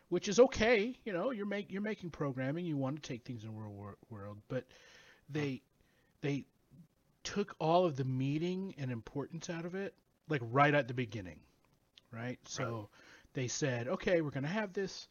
[0.10, 0.96] which is okay.
[1.06, 3.72] You know, you're make you're making programming, you want to take things in the real
[3.72, 4.66] wor- world, but
[5.30, 5.62] they
[6.22, 6.46] they
[7.24, 9.94] took all of the meaning and importance out of it,
[10.28, 11.40] like right at the beginning,
[12.12, 12.38] right?
[12.46, 12.90] So
[13.34, 15.08] they said, okay, we're going to have this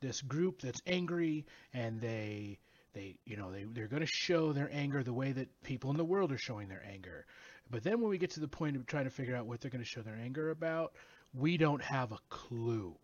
[0.00, 2.58] this group that's angry, and they
[2.92, 5.96] they you know they they're going to show their anger the way that people in
[5.96, 7.26] the world are showing their anger.
[7.70, 9.70] But then when we get to the point of trying to figure out what they're
[9.70, 10.92] going to show their anger about,
[11.32, 12.96] we don't have a clue.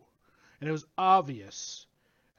[0.59, 1.85] And it was obvious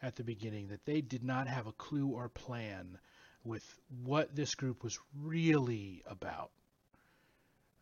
[0.02, 2.98] at the beginning that they did not have a clue or plan
[3.44, 3.64] with
[4.04, 6.50] what this group was really about.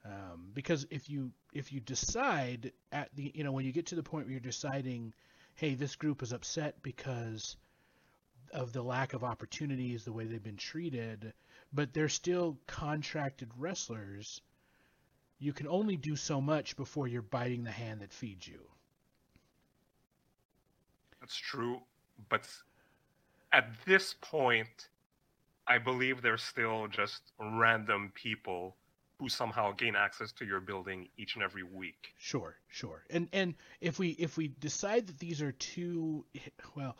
[0.04, 3.96] Um, because if you if you decide at the you know when you get to
[3.96, 5.12] the point where you're deciding,
[5.54, 7.56] hey, this group is upset because
[8.56, 11.32] of the lack of opportunities, the way they've been treated,
[11.72, 14.40] but they're still contracted wrestlers.
[15.38, 18.60] You can only do so much before you're biting the hand that feeds you.
[21.20, 21.82] That's true,
[22.30, 22.48] but
[23.52, 24.88] at this point,
[25.66, 28.76] I believe they're still just random people
[29.18, 32.14] who somehow gain access to your building each and every week.
[32.18, 33.04] Sure, sure.
[33.10, 36.24] And and if we if we decide that these are two
[36.74, 36.96] well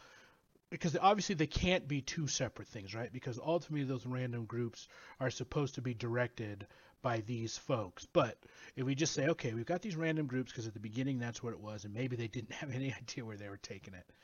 [0.71, 3.13] because obviously they can't be two separate things, right?
[3.13, 4.89] Because ultimately those random groups
[5.21, 6.67] are supposed to be directed
[7.03, 8.07] by these folks.
[8.13, 8.37] But
[8.75, 11.43] if we just say, okay, we've got these random groups because at the beginning that's
[11.43, 14.07] what it was, and maybe they didn't have any idea where they were taking it.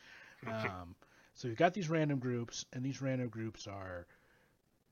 [0.44, 0.96] Um,
[1.34, 4.08] so we've got these random groups, and these random groups are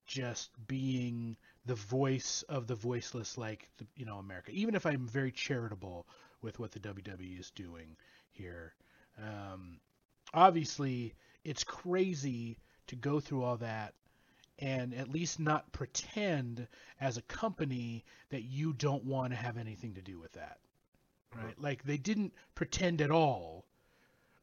[0.07, 1.37] just being
[1.67, 4.53] the voice of the voiceless, like the, you know America.
[4.53, 6.07] Even if I'm very charitable
[6.41, 7.97] with what the WWE is doing
[8.31, 8.75] here,
[9.19, 9.81] um,
[10.33, 13.95] obviously it's crazy to go through all that
[14.59, 16.67] and at least not pretend
[17.01, 20.59] as a company that you don't want to have anything to do with that.
[21.35, 21.59] Right?
[21.59, 23.65] Like they didn't pretend at all.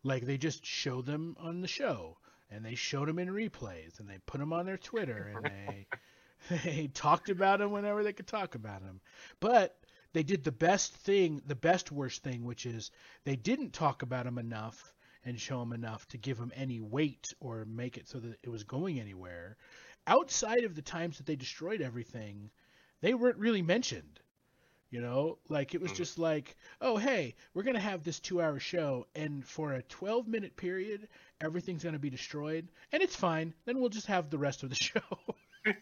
[0.03, 2.17] Like they just showed them on the show
[2.49, 5.87] and they showed them in replays and they put them on their Twitter and they
[6.63, 9.01] they talked about them whenever they could talk about them.
[9.39, 9.77] But
[10.13, 12.91] they did the best thing, the best worst thing, which is
[13.23, 14.93] they didn't talk about them enough
[15.27, 18.49] and show them enough to give them any weight or make it so that it
[18.49, 19.57] was going anywhere.
[20.07, 22.49] Outside of the times that they destroyed everything,
[23.01, 24.19] they weren't really mentioned.
[24.89, 25.97] You know, like it was Mm.
[25.97, 29.83] just like, oh, hey, we're going to have this two hour show, and for a
[29.83, 31.09] 12 minute period,
[31.41, 33.53] everything's going to be destroyed, and it's fine.
[33.65, 35.01] Then we'll just have the rest of the show.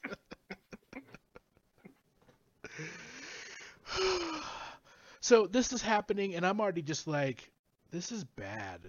[5.22, 7.52] so this is happening, and I'm already just like,
[7.92, 8.82] this is bad.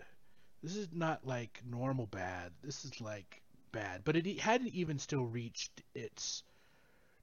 [0.67, 2.51] This is not like normal bad.
[2.65, 3.41] This is like
[3.71, 4.03] bad.
[4.03, 6.43] But it hadn't even still reached its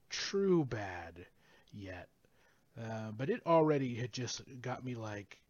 [0.09, 1.25] true bad
[1.73, 2.07] yet.
[2.81, 5.41] Uh, but it already had just got me like,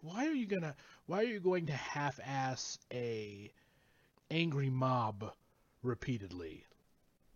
[0.00, 0.74] why are you gonna?
[1.06, 3.52] Why are you going to half-ass a
[4.28, 5.32] angry mob
[5.84, 6.64] repeatedly?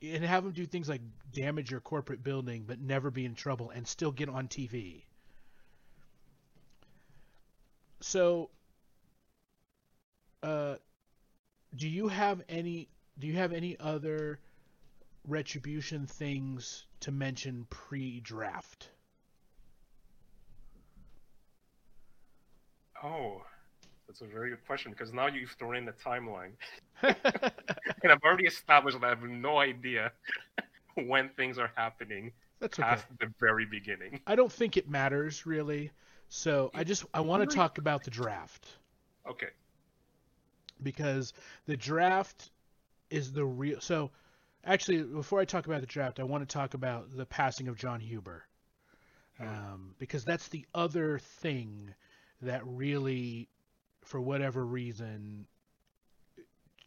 [0.03, 3.71] And have them do things like damage your corporate building, but never be in trouble
[3.71, 5.05] and still get on TV.
[8.01, 8.51] So
[10.43, 10.76] uh,
[11.76, 12.88] do you have any?
[13.18, 14.41] Do you have any other
[15.26, 18.88] retribution things to mention pre-draft?
[23.03, 23.43] Oh,
[24.07, 26.53] that's a very good question because now you've thrown in the timeline,
[27.03, 27.14] and
[28.12, 30.12] I've already established that I have no idea
[30.95, 32.88] when things are happening That's okay.
[32.88, 34.20] past the very beginning.
[34.26, 35.91] I don't think it matters really.
[36.28, 38.66] So I just I want to talk about the draft
[39.28, 39.49] Okay.
[40.83, 41.33] Because
[41.66, 42.51] the draft
[43.11, 43.81] is the real.
[43.81, 44.11] So
[44.64, 47.76] actually, before I talk about the draft, I want to talk about the passing of
[47.76, 48.45] Jon Huber,
[49.41, 51.95] um, because that's the other thing
[52.43, 53.49] that really,
[54.03, 55.47] for whatever reason,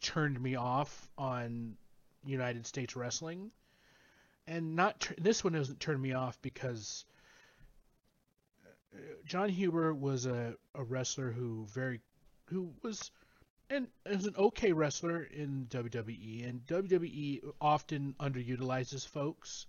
[0.00, 1.76] turned me off on
[2.26, 3.50] United States wrestling,
[4.46, 7.04] and not this one doesn't turn me off because.
[8.94, 12.00] uh, Jon Huber was a, a wrestler who very
[12.46, 13.10] who was
[13.70, 19.66] and is an okay wrestler in WWE, and WWE often underutilizes folks,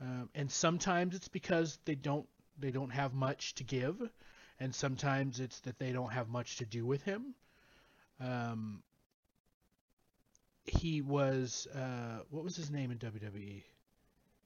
[0.00, 2.26] um, and sometimes it's because they don't
[2.58, 4.00] they don't have much to give,
[4.60, 7.34] and sometimes it's that they don't have much to do with him.
[8.20, 8.82] Um,
[10.64, 13.62] he was uh, what was his name in WWE?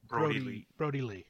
[0.07, 0.65] Brodie, Lee.
[0.77, 1.25] Brodie Lee.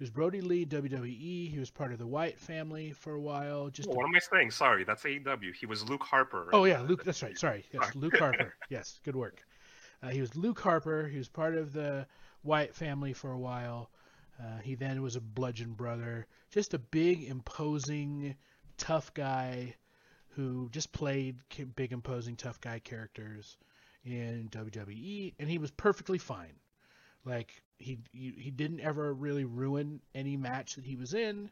[0.00, 1.50] He was Brodie Lee, WWE.
[1.50, 3.68] He was part of the Wyatt family for a while.
[3.68, 4.50] Just Oh, a what am I saying?
[4.50, 5.54] Sorry, that's AEW.
[5.54, 6.48] He was Luke Harper.
[6.54, 7.04] Oh yeah, Luke.
[7.04, 7.36] That's right.
[7.36, 7.66] Sorry.
[7.70, 8.54] Yes, Luke Harper.
[8.70, 9.44] Yes, good work.
[10.02, 11.06] Uh, he was Luke Harper.
[11.06, 12.06] He was part of the
[12.42, 13.90] Wyatt family for a while.
[14.42, 16.26] Uh, he then was a Bludgeon Brother.
[16.50, 18.36] Just a big, imposing,
[18.78, 19.74] tough guy
[20.28, 21.36] who just played
[21.76, 23.58] big, imposing, tough guy characters
[24.06, 26.54] in WWE, and he was perfectly fine.
[27.26, 31.50] Like he he, didn't ever really ruin any match that he was in.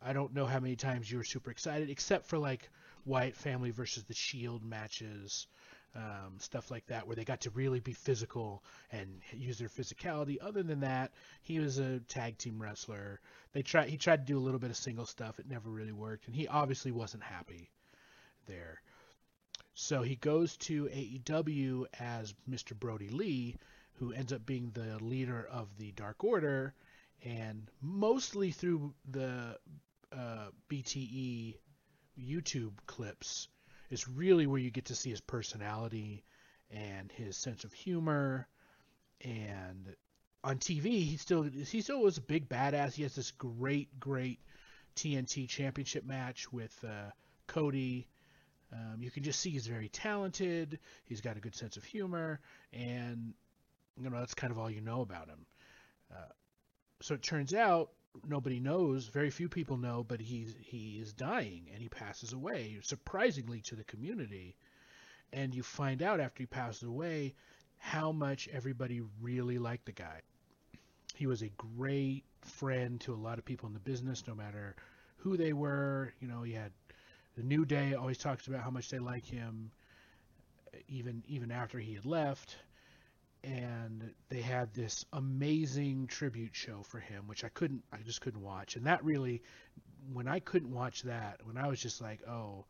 [0.00, 2.70] I don't know how many times you were super excited, except for like
[3.04, 5.46] Wyatt family versus the Shield matches,
[5.94, 10.38] um, stuff like that, where they got to really be physical and use their physicality.
[10.40, 11.12] Other than that,
[11.42, 13.20] he was a tag team wrestler.
[13.52, 15.38] They tried he tried to do a little bit of single stuff.
[15.38, 17.70] It never really worked, and he obviously wasn't happy
[18.46, 18.80] there.
[19.74, 22.76] So he goes to AEW as Mr.
[22.76, 23.56] Brodie Lee,
[23.98, 26.74] who ends up being the leader of the Dark Order,
[27.24, 29.58] and mostly through the
[30.12, 31.56] uh, BTE
[32.18, 33.48] YouTube clips
[33.90, 36.24] is really where you get to see his personality
[36.70, 38.46] and his sense of humor.
[39.22, 39.94] And
[40.44, 42.94] on TV, he still he still was a big badass.
[42.94, 44.38] He has this great, great
[44.96, 47.10] TNT Championship match with uh,
[47.46, 48.06] Cody.
[48.72, 50.78] Um, you can just see he's very talented.
[51.06, 52.40] He's got a good sense of humor,
[52.72, 53.32] and
[54.00, 55.46] you know that's kind of all you know about him.
[56.10, 56.32] Uh,
[57.00, 57.90] so it turns out
[58.26, 62.78] nobody knows, very few people know, but he's he is dying and he passes away,
[62.82, 64.56] surprisingly to the community.
[65.32, 67.34] And you find out after he passes away
[67.76, 70.22] how much everybody really liked the guy.
[71.14, 74.74] He was a great friend to a lot of people in the business, no matter
[75.16, 76.12] who they were.
[76.20, 76.72] You know, he had
[77.36, 79.70] the New Day always talks about how much they like him,
[80.88, 82.56] even even after he had left
[83.44, 88.42] and they had this amazing tribute show for him which i couldn't i just couldn't
[88.42, 88.76] watch.
[88.76, 89.42] And that really
[90.12, 92.64] when i couldn't watch that when i was just like oh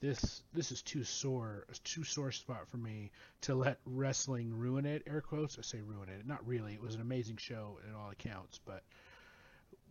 [0.00, 3.10] this this is too sore too sore spot for me
[3.42, 6.94] to let wrestling ruin it air quotes i say ruin it not really it was
[6.94, 8.82] an amazing show in all accounts but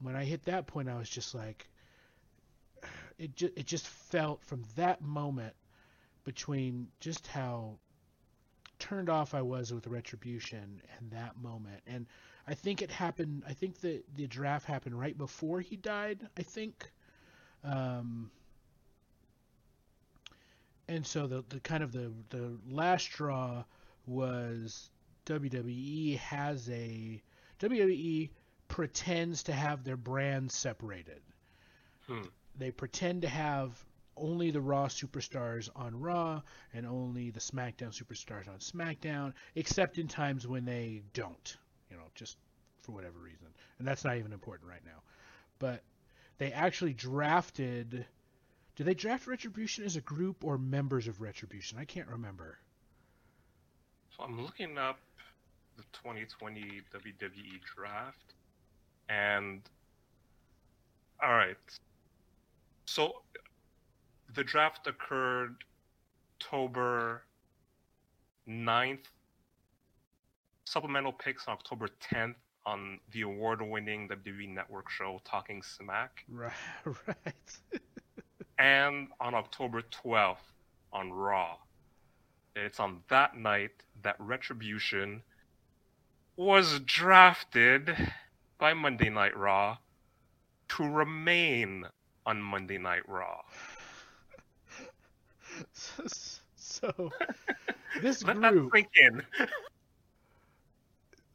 [0.02, 1.68] when i hit that point i was just like
[3.18, 5.54] it just it just felt from that moment
[6.24, 7.78] between just how
[8.80, 11.82] turned off I was with Retribution and that moment.
[11.88, 12.06] And
[12.48, 13.44] I think it happened.
[13.48, 16.28] I think the the draft happened right before he died.
[16.38, 16.90] I think.
[17.64, 18.32] Um,
[20.88, 23.64] and so the, the kind of the the last straw
[24.06, 24.90] was
[25.26, 27.22] WWE has a
[27.60, 28.30] WWE
[28.68, 31.22] pretends to have their brands separated.
[32.08, 32.24] Hmm.
[32.58, 33.84] They pretend to have
[34.20, 36.42] only the Raw superstars on Raw
[36.74, 41.58] and only the SmackDown superstars on SmackDown, except in times when they don't,
[41.90, 42.38] you know, just
[42.82, 43.48] for whatever reason.
[43.80, 45.02] And that's not even important right now.
[45.60, 45.84] But
[46.38, 48.06] they actually drafted.
[48.76, 51.78] Did they draft Retribution as a group or members of Retribution?
[51.80, 52.60] I can't remember.
[54.16, 55.00] So I'm looking up
[55.78, 58.34] the 2020 WWE draft,
[59.10, 59.62] and
[61.22, 61.58] all right.
[62.86, 63.22] So
[64.34, 65.56] the draft occurred
[66.40, 67.24] October
[68.48, 69.06] 9th.
[70.66, 76.52] Supplemental picks on October 10th on the award-winning WWE Network show Talking Smack, Right,
[76.86, 77.58] right.
[78.60, 80.36] and on October 12th
[80.92, 81.56] on Raw.
[82.56, 83.72] It's on that night
[84.04, 85.22] that Retribution
[86.36, 87.96] was drafted
[88.58, 89.78] by Monday Night Raw
[90.70, 91.86] to remain
[92.26, 93.42] on Monday Night Raw.
[96.56, 97.14] so
[97.96, 99.22] this Let group that in.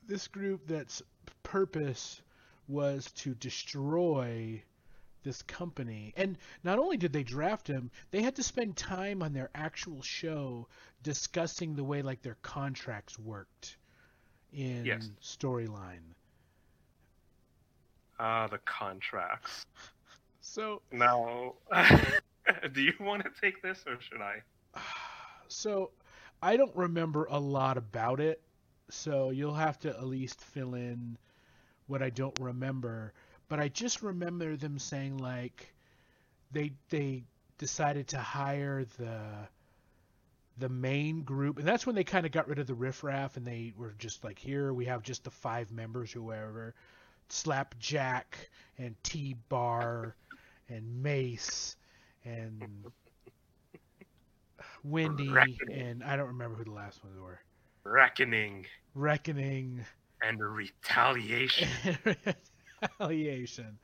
[0.06, 1.02] this group that's
[1.42, 2.22] purpose
[2.68, 4.62] was to destroy
[5.22, 6.12] this company.
[6.16, 10.02] And not only did they draft him, they had to spend time on their actual
[10.02, 10.68] show
[11.02, 13.76] discussing the way like their contracts worked
[14.52, 15.10] in Yes.
[15.22, 16.14] storyline.
[18.18, 19.66] Ah, the contracts.
[20.40, 21.54] So Now,
[22.72, 24.42] do you want to take this or should I?
[25.48, 25.90] so
[26.42, 28.40] I don't remember a lot about it,
[28.90, 31.16] so you'll have to at least fill in
[31.86, 33.12] what I don't remember.
[33.48, 35.74] But I just remember them saying like
[36.50, 37.24] they they
[37.58, 39.48] decided to hire the
[40.58, 43.46] the main group, and that's when they kind of got rid of the riffraff, and
[43.46, 46.74] they were just like, here we have just the five members, whoever,
[47.28, 48.36] Slapjack
[48.78, 50.14] and T Bar
[50.68, 51.76] and Mace
[52.24, 52.86] and
[54.84, 55.80] Wendy Reckoning.
[55.80, 57.40] and I don't remember who the last ones were.
[57.84, 59.84] Reckoning Reckoning
[60.22, 61.68] and retaliation.
[62.82, 63.78] retaliation.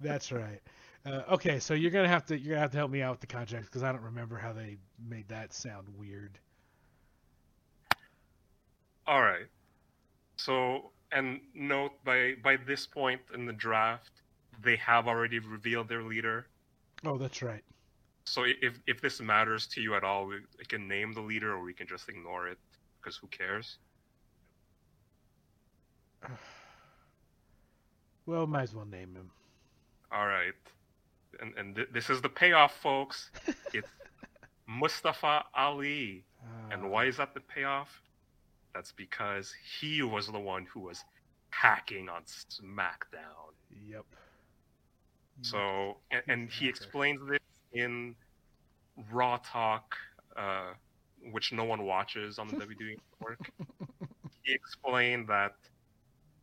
[0.00, 0.60] That's right.
[1.06, 3.20] Uh, okay, so you're gonna have to you're gonna have to help me out with
[3.20, 6.38] the contracts because I don't remember how they made that sound weird.
[9.06, 9.46] All right.
[10.36, 14.22] So, and note by by this point in the draft,
[14.62, 16.46] they have already revealed their leader.
[17.04, 17.62] Oh, that's right.
[18.24, 21.52] So if if this matters to you at all, we, we can name the leader,
[21.52, 22.58] or we can just ignore it
[23.00, 23.78] because who cares?
[28.26, 29.30] Well, might as well name him.
[30.10, 30.54] All right.
[31.40, 33.30] And and th- this is the payoff, folks.
[33.74, 33.88] It's
[34.66, 36.24] Mustafa Ali.
[36.42, 38.00] Uh, And why is that the payoff?
[38.72, 41.04] That's because he was the one who was
[41.50, 43.52] hacking on SmackDown.
[43.86, 44.06] Yep.
[45.42, 47.40] So, and, and he explains this
[47.72, 48.14] in
[49.12, 49.94] Raw Talk,
[50.36, 50.72] uh,
[51.32, 53.50] which no one watches on the WWE Network.
[54.42, 55.54] He explained that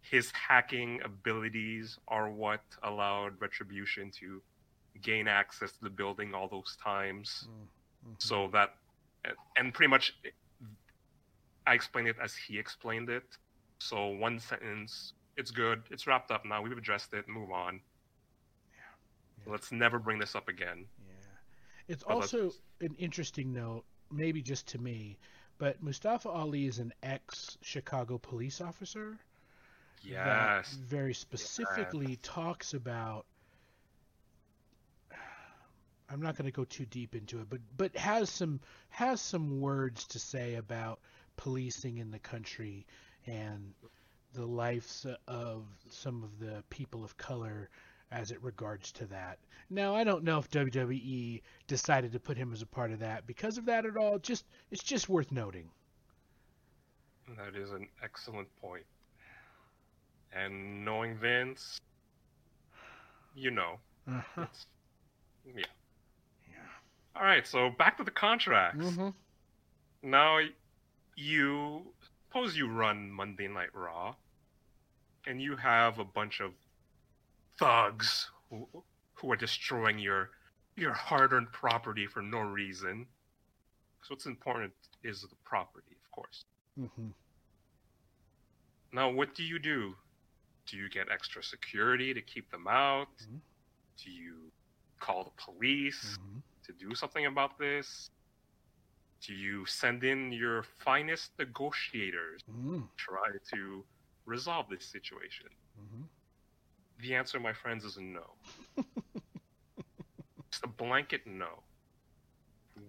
[0.02, 4.42] his hacking abilities are what allowed Retribution to
[5.02, 7.48] gain access to the building all those times.
[7.48, 8.22] Mhm.
[8.22, 8.76] So that,
[9.56, 10.16] and pretty much,
[11.66, 13.38] I explained it as he explained it.
[13.80, 16.62] So one sentence, it's good, it's wrapped up now.
[16.62, 17.28] We've addressed it.
[17.28, 17.80] Move on.
[19.46, 19.52] Yeah.
[19.52, 20.86] Let's never bring this up again.
[21.08, 21.14] Yeah.
[21.88, 25.18] It's that's- also an interesting note, maybe just to me,
[25.58, 29.18] but Mustafa Ali is an ex Chicago police officer
[30.04, 30.74] Yes.
[30.74, 33.26] very specifically talks about
[36.10, 39.62] I'm not going to go too deep into it, but but has some has some
[39.62, 41.00] words to say about
[41.38, 42.86] policing in the country
[43.26, 43.74] and
[44.34, 47.70] the lives of some of the people of color
[48.12, 49.40] as it regards to that.
[49.70, 53.26] Now, I don't know if WWE decided to put him as a part of that
[53.26, 54.20] because of that at all.
[54.20, 55.70] Just it's just worth noting.
[57.38, 58.84] That is an excellent point.
[60.34, 61.80] And knowing Vince,
[63.36, 63.80] you know.
[64.08, 64.46] Uh-huh.
[65.46, 65.64] Yeah.
[66.50, 66.56] Yeah.
[67.16, 68.96] All right, so back to the contracts.
[68.96, 69.10] hmm
[70.04, 70.40] Now,
[71.16, 71.84] you
[72.28, 74.16] suppose you run Monday Night Raw,
[75.26, 76.52] and you have a bunch of
[77.62, 78.68] thugs who,
[79.14, 80.30] who are destroying your
[80.76, 83.06] your hard-earned property for no reason.
[84.04, 86.46] So what's important is the property, of course.
[86.76, 87.12] hmm
[88.94, 89.96] Now, what do you do?
[90.70, 93.08] Do you get extra security to keep them out?
[93.22, 93.42] Mhm.
[94.04, 94.52] Do you
[95.00, 98.10] call the police hmm to do something about this?
[99.28, 103.86] Do you send in your finest negotiators hmm try to
[104.26, 105.48] resolve this situation?
[107.02, 108.26] The answer, my friends, is no.
[110.48, 111.64] it's a blanket no.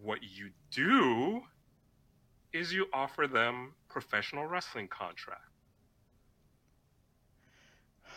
[0.03, 1.43] What you do
[2.53, 5.49] is you offer them professional wrestling contract.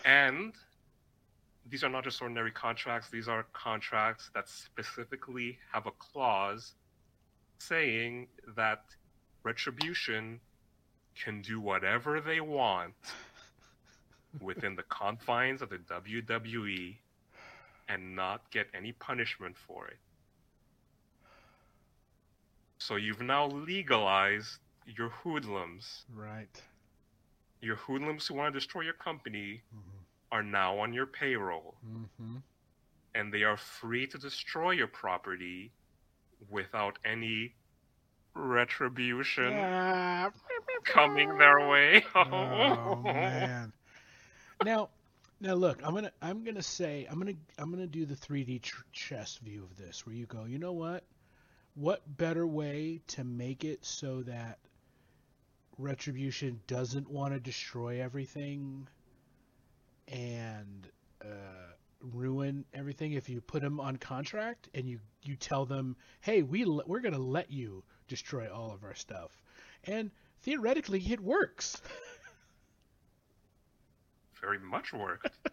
[0.03, 0.53] And
[1.69, 6.73] these are not just ordinary contracts, these are contracts that specifically have a clause
[7.57, 8.83] saying that
[9.43, 10.39] retribution
[11.15, 12.93] can do whatever they want
[14.39, 17.01] within the confines of the WWE
[17.87, 19.99] and not get any punishment for it.
[22.79, 26.05] So you've now legalized your hoodlums.
[26.13, 26.61] Right.
[27.61, 32.37] Your hoodlums who want to destroy your company hmm are now on your payroll, hmm
[33.13, 35.73] and they are free to destroy your property
[36.49, 37.55] without any
[38.35, 40.31] retribution Ah,
[40.85, 42.03] coming their way.
[42.15, 43.73] oh man.
[44.63, 44.89] Now,
[45.39, 48.83] now look, I'm gonna I'm gonna say I'm gonna I'm gonna do the 3D tr-
[48.93, 51.03] chess view of this, where you go, you know what?
[51.75, 54.59] What better way to make it so that
[55.77, 58.87] Retribution doesn't want to destroy everything
[60.07, 60.87] and
[61.21, 66.43] uh, ruin everything if you put them on contract and you you tell them, hey,
[66.43, 69.31] we we're gonna let you destroy all of our stuff,
[69.83, 70.11] and
[70.43, 71.81] theoretically it works.
[74.45, 75.25] Very much worked.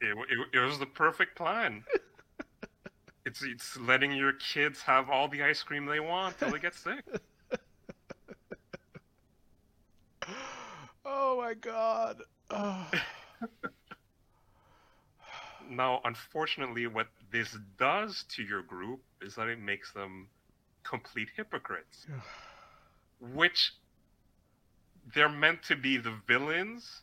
[0.00, 1.84] it, it, it was the perfect plan.
[3.26, 6.74] It's it's letting your kids have all the ice cream they want till they get
[6.74, 7.04] sick.
[11.04, 12.22] oh my god.
[12.50, 12.90] Oh.
[15.70, 20.28] Now, unfortunately, what this does to your group is that it makes them
[20.82, 22.06] complete hypocrites.
[23.20, 23.74] Which
[25.14, 27.02] they're meant to be the villains,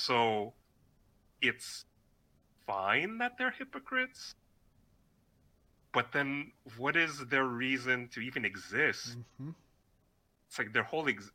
[0.00, 0.52] so
[1.42, 1.84] it's
[2.66, 4.34] fine that they're hypocrites.
[5.92, 9.16] But then, what is their reason to even exist?
[9.40, 9.54] Mhm.
[10.48, 11.32] It's like their whole ex-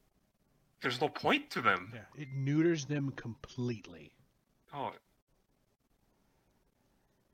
[0.81, 1.91] there's no point to them.
[1.93, 4.13] Yeah, it neuters them completely.
[4.73, 4.93] Oh,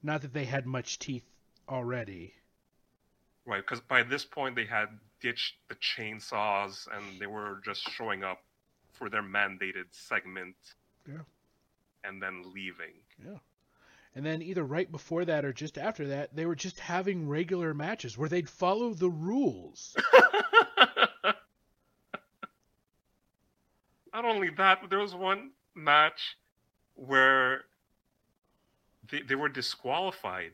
[0.03, 1.29] Not that they had much teeth
[1.69, 2.33] already.
[3.45, 3.61] right.
[3.61, 8.43] Because by this point, they had ditched the chainsaws and they were just showing up
[8.93, 10.55] for their mandated segment.
[11.07, 11.23] Yeah.
[12.03, 12.93] And then leaving.
[13.23, 13.37] Yeah.
[14.15, 17.73] And then either right before that or just after that, they were just having regular
[17.73, 19.95] matches where they'd follow the rules.
[24.13, 26.35] Not only that, but there was one match
[26.95, 27.61] where
[29.09, 30.51] they, they were disqualified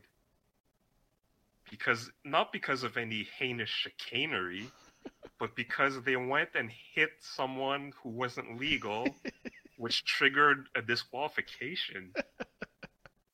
[1.68, 4.70] because not because of any heinous chicanery,
[5.38, 9.08] but because they went and hit someone who wasn't legal,
[9.78, 12.12] which triggered a disqualification.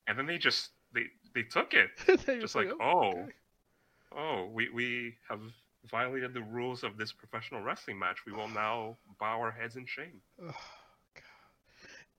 [0.06, 1.90] And then they just they they took it.
[2.26, 3.32] They Just were like, "Oh, oh, okay."
[4.16, 5.40] oh, we we have
[5.90, 8.26] violated the rules of this professional wrestling match.
[8.26, 10.22] We will now bow our heads in shame.
[10.42, 10.46] Oh,
[11.14, 11.22] God.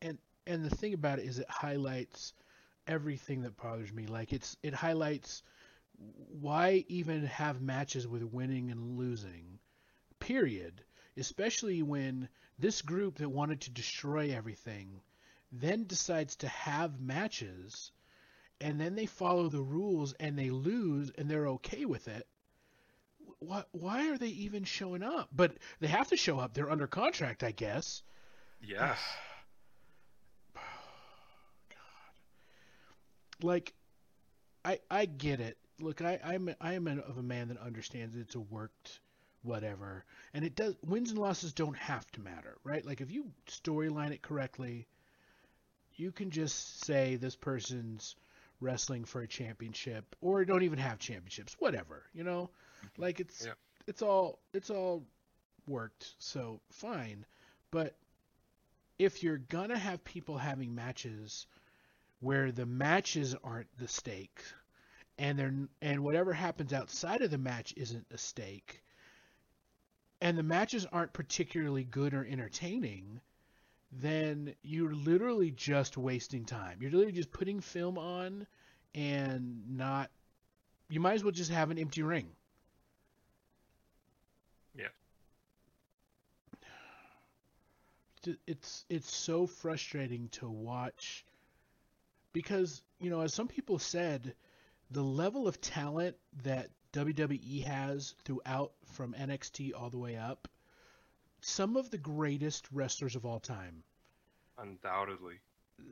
[0.01, 0.17] And
[0.47, 2.33] and the thing about it is it highlights
[2.87, 4.07] everything that bothers me.
[4.07, 5.43] Like it's it highlights
[6.39, 9.59] why even have matches with winning and losing.
[10.19, 10.83] Period.
[11.17, 15.01] Especially when this group that wanted to destroy everything
[15.51, 17.91] then decides to have matches
[18.61, 22.27] and then they follow the rules and they lose and they're okay with it.
[23.39, 25.29] Why, why are they even showing up?
[25.31, 26.53] But they have to show up.
[26.53, 28.01] They're under contract, I guess.
[28.61, 28.97] Yes.
[33.43, 33.73] like
[34.63, 35.57] I I get it.
[35.79, 38.99] Look, I I'm I am an, of a man that understands it's a worked
[39.45, 42.85] whatever, and it does wins and losses don't have to matter, right?
[42.85, 44.87] Like if you storyline it correctly,
[45.95, 48.15] you can just say this person's
[48.61, 52.49] wrestling for a championship or don't even have championships, whatever, you know?
[52.85, 53.01] Mm-hmm.
[53.01, 53.53] Like it's Yeah.
[53.87, 55.03] it's all it's all
[55.67, 57.25] worked, so fine.
[57.71, 57.95] But
[58.97, 61.47] if you're gonna have people having matches
[62.19, 64.41] where the matches aren't the stake
[65.17, 68.83] and they're and whatever happens outside of the match isn't a stake
[70.25, 73.21] and the matches aren't particularly good or entertaining
[73.91, 78.47] then you're literally just wasting time you're literally just putting film on
[78.95, 80.09] and not
[80.89, 82.27] you might as well just have an empty ring
[84.75, 84.87] Yeah.
[88.47, 91.23] It's it's so frustrating to watch
[92.33, 94.33] because you know as some people said
[94.89, 100.47] the level of talent that WWE has throughout from NXT all the way up
[101.41, 103.83] some of the greatest wrestlers of all time
[104.57, 105.41] Undoubtedly.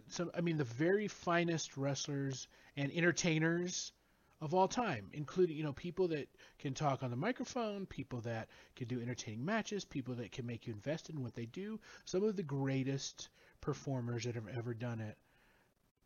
[0.08, 2.48] some I mean the very finest wrestlers
[2.78, 3.92] and entertainers
[4.40, 8.48] of all time, including you know people that can talk on the microphone, people that
[8.78, 11.82] can do entertaining matches, people that can make you invest in what they do.
[12.06, 13.28] Some of the greatest
[13.60, 15.18] performers that have ever done it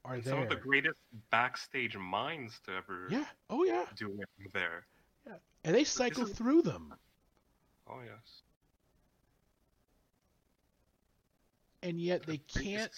[0.07, 0.33] are And there.
[0.33, 0.95] some of the greatest
[1.31, 3.25] backstage minds to ever yeah.
[3.49, 3.85] Oh yeah.
[3.95, 4.85] do it there.
[5.25, 5.33] Yeah.
[5.65, 6.93] And they cycle Isn't- through them.
[7.89, 8.41] Oh yes.
[11.83, 12.91] And yet they can't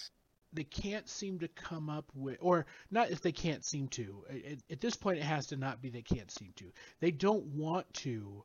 [0.52, 4.58] they can't seem to come up with or not if they can't seem to at,
[4.70, 6.64] at this point it has to not be they can't seem to
[6.98, 8.42] they don't want to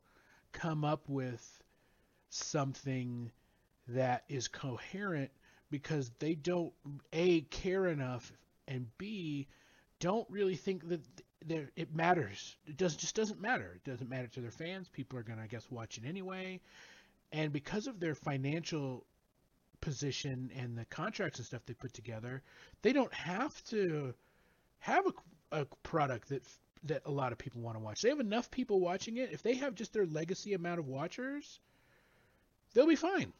[0.51, 1.63] come up with
[2.30, 3.32] something
[3.88, 5.32] that is coherent
[5.72, 6.74] because they don't
[7.11, 8.32] a care enough
[8.68, 9.47] and b
[9.99, 11.01] don't really think that
[11.45, 12.55] there it matters.
[12.68, 13.74] It does just doesn't matter.
[13.76, 14.89] It doesn't matter to their fans.
[14.89, 16.59] People are gonna I guess watch it anyway,
[17.32, 19.05] and because of their financial
[19.82, 22.41] position and the contracts and stuff they put together,
[22.82, 24.13] they don't have to
[24.80, 26.43] have a, a product that
[26.84, 28.01] that a lot of people want to watch.
[28.01, 29.32] They have enough people watching it.
[29.32, 31.59] If they have just their legacy amount of watchers,
[32.74, 33.34] they'll be fine.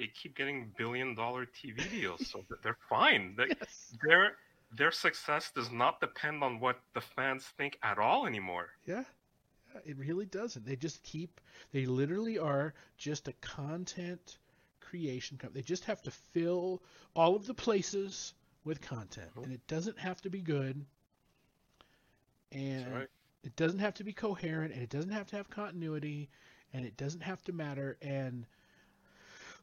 [0.00, 3.34] They keep getting billion dollar TV deals, so they're fine.
[3.36, 3.94] They, Yes.
[4.02, 4.36] their
[4.72, 8.70] their success does not depend on what the fans think at all anymore.
[8.86, 9.04] Yeah.
[9.74, 10.64] Yeah, It really doesn't.
[10.64, 11.38] They just keep.
[11.72, 14.38] They literally are just a content
[14.80, 15.60] creation company.
[15.60, 16.82] They just have to fill
[17.14, 18.32] all of the places
[18.64, 19.44] with content, mm-hmm.
[19.44, 20.82] and it doesn't have to be good.
[22.52, 23.08] And right.
[23.44, 26.30] it doesn't have to be coherent, and it doesn't have to have continuity,
[26.72, 27.98] and it doesn't have to matter.
[28.00, 28.46] And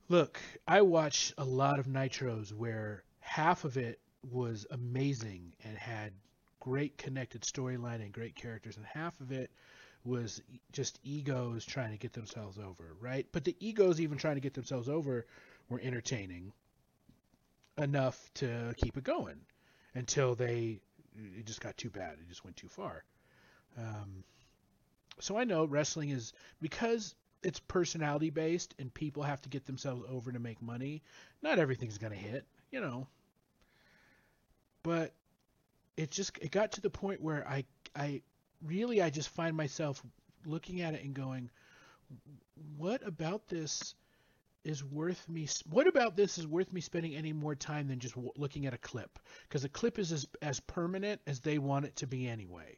[0.09, 3.99] look, I watch a lot of nitros where half of it
[4.31, 6.13] was amazing and had
[6.59, 9.51] great connected storyline and great characters, and half of it
[10.03, 10.41] was
[10.71, 13.27] just egos trying to get themselves over, right?
[13.31, 15.25] But the egos even trying to get themselves over
[15.69, 16.53] were entertaining
[17.77, 19.39] enough to keep it going
[19.93, 20.79] until they
[21.37, 22.13] it just got too bad.
[22.13, 23.03] It just went too far.
[23.77, 24.23] Um,
[25.19, 30.03] so I know wrestling is because it's personality based and people have to get themselves
[30.09, 31.01] over to make money.
[31.41, 33.07] Not everything's gonna hit, you know.
[34.83, 35.13] But
[35.95, 37.65] it just it got to the point where I
[37.95, 38.21] I
[38.63, 40.03] really I just find myself
[40.45, 41.49] looking at it and going,
[42.77, 43.95] what about this
[44.63, 45.47] is worth me?
[45.69, 48.73] What about this is worth me spending any more time than just w- looking at
[48.73, 49.19] a clip?
[49.43, 52.77] Because a clip is as as permanent as they want it to be anyway.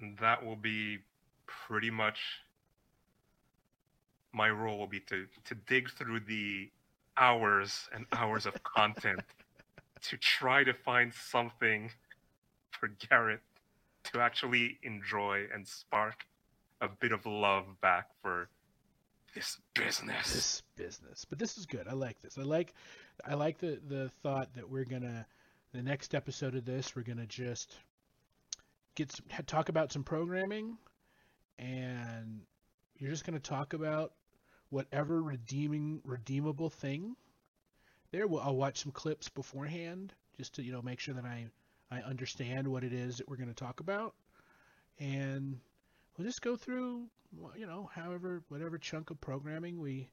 [0.00, 0.98] And that will be
[1.46, 2.18] pretty much
[4.32, 6.70] my role will be to to dig through the
[7.16, 9.20] hours and hours of content
[10.02, 11.90] to try to find something
[12.70, 13.40] for Garrett
[14.04, 16.24] to actually enjoy and spark
[16.80, 18.48] a bit of love back for
[19.34, 20.32] this business.
[20.32, 21.24] this business.
[21.24, 21.86] But this is good.
[21.88, 22.38] I like this.
[22.38, 22.74] I like
[23.24, 25.26] I like the the thought that we're gonna
[25.72, 27.74] the next episode of this we're gonna just
[28.98, 30.76] get some, talk about some programming,
[31.58, 32.40] and
[32.98, 34.12] you're just gonna talk about
[34.70, 37.14] whatever redeeming redeemable thing.
[38.10, 41.46] There, I'll watch some clips beforehand just to you know make sure that I
[41.92, 44.14] I understand what it is that we're gonna talk about,
[44.98, 45.60] and
[46.16, 47.04] we'll just go through
[47.56, 50.10] you know however whatever chunk of programming we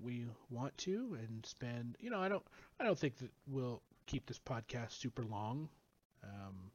[0.00, 1.96] we want to and spend.
[2.00, 2.44] You know i don't
[2.80, 5.68] i don't think that we'll keep this podcast super long.
[6.24, 6.72] Um,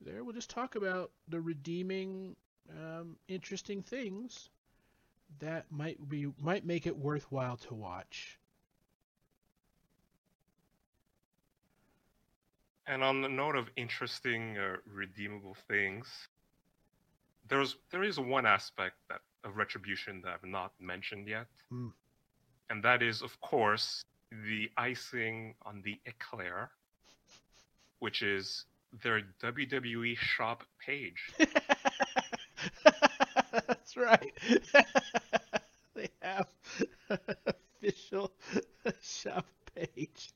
[0.00, 0.24] there.
[0.24, 2.36] We'll just talk about the redeeming
[2.70, 4.50] um, interesting things
[5.40, 8.38] that might be might make it worthwhile to watch.
[12.86, 16.06] And on the note of interesting, uh, redeemable things,
[17.48, 21.88] there's there is one aspect that of retribution that I've not mentioned yet, Hmm.
[22.70, 26.70] and that is, of course, the icing on the eclair,
[28.00, 28.64] which is
[29.02, 31.30] their WWE shop page.
[33.66, 34.32] that's right
[35.94, 36.46] they have
[37.80, 38.32] official
[39.00, 40.32] shop page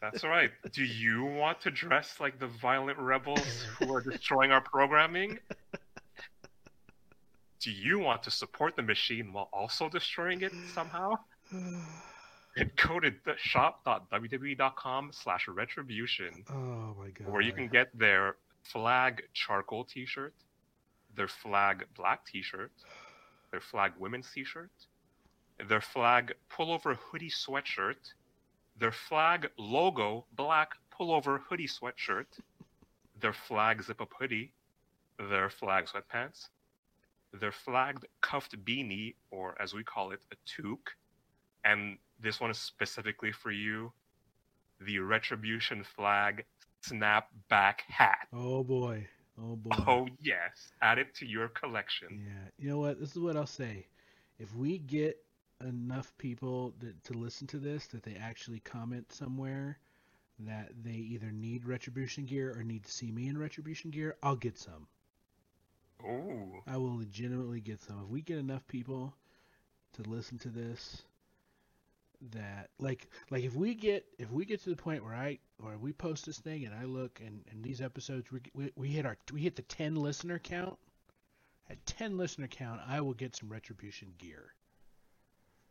[0.00, 0.50] That's right.
[0.72, 5.38] Do you want to dress like the violent rebels who are destroying our programming?
[7.60, 11.14] Do you want to support the machine while also destroying it somehow?
[12.56, 18.36] And go to the shop.wwe.com slash retribution oh my god where you can get their
[18.62, 20.34] flag charcoal t-shirt,
[21.14, 22.72] their flag black t-shirt,
[23.50, 24.70] their flag women's t-shirt,
[25.68, 28.14] their flag pullover hoodie sweatshirt,
[28.78, 32.26] their flag logo black pullover hoodie sweatshirt,
[33.20, 34.52] their flag zip-up hoodie,
[35.18, 36.48] their flag sweatpants,
[37.32, 40.90] their flagged cuffed beanie, or as we call it, a toque,
[41.64, 43.92] and this one is specifically for you,
[44.80, 46.44] the Retribution flag
[46.84, 48.28] snapback hat.
[48.32, 49.06] oh boy
[49.40, 52.08] oh boy Oh yes, add it to your collection.
[52.26, 53.00] Yeah, you know what?
[53.00, 53.86] This is what I'll say.
[54.38, 55.18] If we get
[55.64, 59.78] enough people that, to listen to this that they actually comment somewhere
[60.40, 64.36] that they either need retribution gear or need to see me in retribution gear, I'll
[64.36, 64.88] get some.
[66.04, 68.02] Ooh, I will legitimately get some.
[68.04, 69.14] If we get enough people
[69.94, 71.02] to listen to this
[72.32, 75.76] that like like if we get if we get to the point where I or
[75.78, 79.06] we post this thing and I look and, and these episodes we, we we hit
[79.06, 80.78] our we hit the 10 listener count
[81.70, 84.54] at 10 listener count I will get some retribution gear.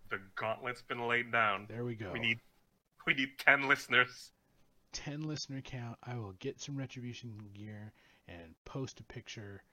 [0.09, 1.65] the gauntlet's been laid down.
[1.69, 2.11] There we go.
[2.13, 2.39] We need
[3.05, 4.31] We need 10 listeners.
[4.93, 5.97] 10 listener count.
[6.03, 7.91] I will get some retribution gear
[8.27, 9.63] and post a picture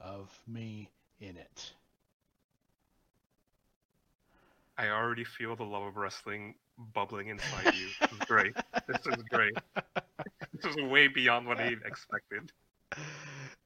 [0.00, 1.72] of me in it.
[4.78, 6.54] I already feel the love of wrestling
[6.94, 7.88] bubbling inside you.
[8.00, 8.54] This is great.
[8.86, 9.56] This is great.
[10.52, 12.52] This is way beyond what I expected.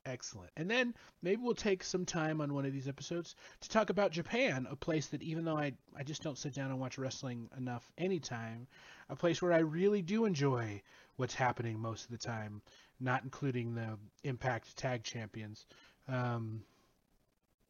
[0.07, 0.51] Excellent.
[0.57, 4.13] And then maybe we'll take some time on one of these episodes to talk about
[4.13, 7.51] Japan, a place that even though I, I just don't sit down and watch wrestling
[7.57, 8.67] enough anytime,
[9.09, 10.83] a place where I really do enjoy
[11.17, 12.63] what's happening most of the time,
[12.99, 15.67] not including the Impact Tag Champions.
[16.09, 16.63] Um,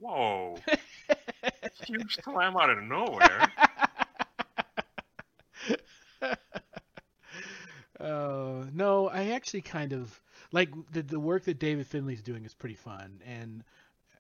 [0.01, 0.57] Whoa.
[1.87, 3.49] Huge slam out of nowhere.
[8.01, 10.21] uh, no, I actually kind of
[10.53, 13.65] like the the work that David Finlay's doing is pretty fun, and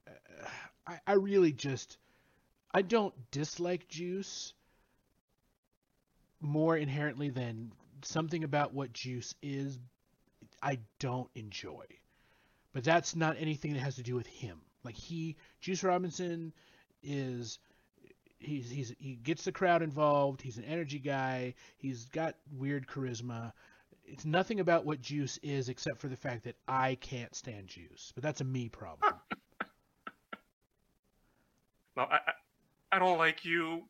[0.06, 0.46] uh,
[0.86, 1.98] I, I really just
[2.72, 4.54] I don't dislike Juice
[6.40, 7.72] more inherently than
[8.02, 9.78] something about what Juice is
[10.62, 11.84] I don't enjoy.
[12.72, 14.60] But that's not anything that has to do with him.
[14.84, 16.52] Like he Juice Robinson
[17.02, 17.58] is
[18.38, 20.40] he's he's he gets the crowd involved.
[20.42, 21.54] He's an energy guy.
[21.76, 23.52] He's got weird charisma.
[24.04, 28.12] It's nothing about what Juice is except for the fact that I can't stand Juice.
[28.14, 29.14] But that's a me problem.
[31.96, 32.32] no, I, I
[32.92, 33.84] I don't like you,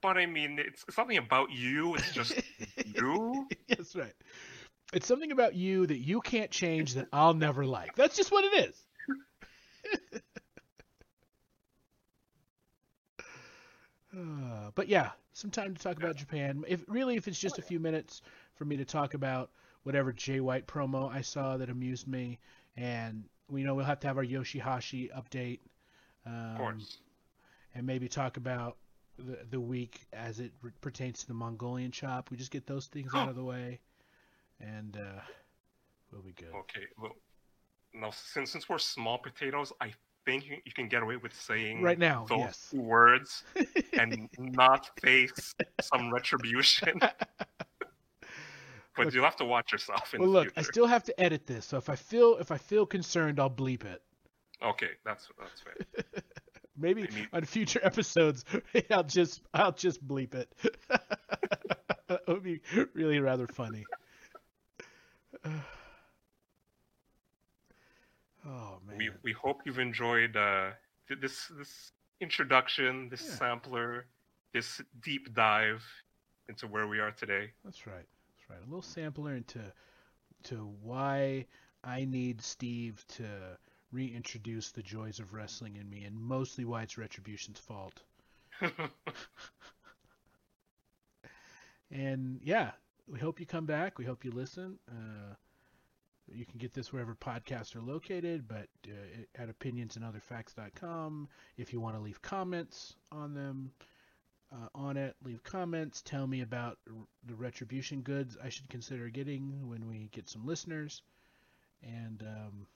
[0.00, 1.94] but I mean it's something about you.
[1.96, 2.40] It's just
[2.86, 3.48] you.
[3.68, 4.14] That's right.
[4.92, 7.94] It's something about you that you can't change that I'll never like.
[7.94, 8.87] That's just what it is.
[14.16, 16.64] Uh, but yeah, some time to talk about Japan.
[16.66, 18.22] If really, if it's just a few minutes
[18.54, 19.50] for me to talk about
[19.82, 22.38] whatever Jay White promo I saw that amused me,
[22.76, 25.60] and we know we'll have to have our Yoshihashi update,
[26.26, 26.98] um, Of course.
[27.74, 28.76] and maybe talk about
[29.18, 32.30] the the week as it re- pertains to the Mongolian chop.
[32.30, 33.80] We just get those things out of the way,
[34.60, 35.20] and uh,
[36.12, 36.54] we'll be good.
[36.54, 36.86] Okay.
[36.98, 37.14] Well,
[37.94, 39.92] now since since we're small potatoes, I
[40.24, 42.72] think you, you can get away with saying Right now, those yes.
[42.74, 43.44] words
[43.98, 46.98] and not face some retribution.
[47.00, 47.16] but
[48.98, 51.64] Look- you'll have to watch yourself in well, look, I still have to edit this,
[51.64, 54.02] so if I feel if I feel concerned, I'll bleep it.
[54.62, 55.74] Okay, that's that's fair.
[56.76, 58.44] Maybe I mean- on future episodes,
[58.90, 60.52] I'll just I'll just bleep it.
[62.10, 62.60] it would be
[62.94, 63.84] really rather funny.
[68.46, 68.96] oh man.
[68.96, 70.70] we we hope you've enjoyed uh,
[71.08, 73.34] th- this this introduction, this Yeah.
[73.34, 74.06] sampler,
[74.52, 75.84] this deep dive
[76.48, 77.52] into where we are today.
[77.64, 78.06] That's right.
[78.36, 78.58] That's right.
[78.60, 79.60] A little sampler into
[80.44, 81.46] to why
[81.84, 83.58] I need Steve to
[83.92, 88.02] reintroduce the joys of wrestling in me, and mostly why it's Retribution's fault.
[91.90, 92.72] And yeah,
[93.06, 93.98] we hope you come back.
[93.98, 94.78] We hope you listen.
[94.90, 95.34] Uh,
[96.32, 101.28] you can get this wherever podcasts are located, but uh, at opinionsandotherfacts.com.
[101.56, 103.72] If you want to leave comments on them,
[104.52, 106.02] uh, on it, leave comments.
[106.02, 106.94] Tell me about r-
[107.26, 111.02] the retribution goods I should consider getting when we get some listeners.
[111.82, 112.66] And um,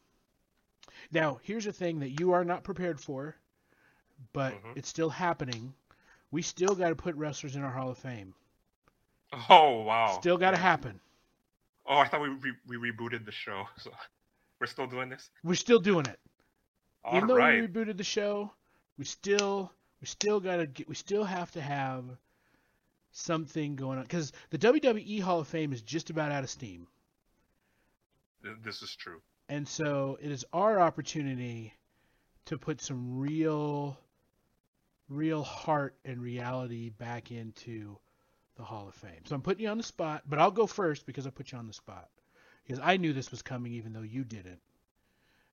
[1.10, 3.34] now, here's a thing that you are not prepared for,
[4.32, 4.76] but Mhm.
[4.76, 5.74] it's still happening.
[6.30, 8.34] We still got to put wrestlers in our Hall of Fame.
[9.48, 10.18] oh wow!
[10.20, 11.00] Still got to happen.
[11.86, 13.90] Oh, I thought we re- we rebooted the show, so
[14.60, 15.30] we're still doing this.
[15.42, 16.18] We're still doing it.
[17.04, 18.52] All Even though we rebooted the show,
[18.98, 22.04] we still we still gotta get we still have to have
[23.10, 26.86] something going on because the WWE Hall of Fame is just about out of steam,
[28.64, 29.20] This is true.
[29.48, 31.74] and so it is our opportunity
[32.46, 33.98] to put some real,
[35.08, 37.98] real heart and reality back into
[38.62, 39.24] the Hall of Fame.
[39.24, 41.58] So I'm putting you on the spot, but I'll go first because I put you
[41.58, 42.08] on the spot
[42.64, 44.60] because I knew this was coming even though you didn't.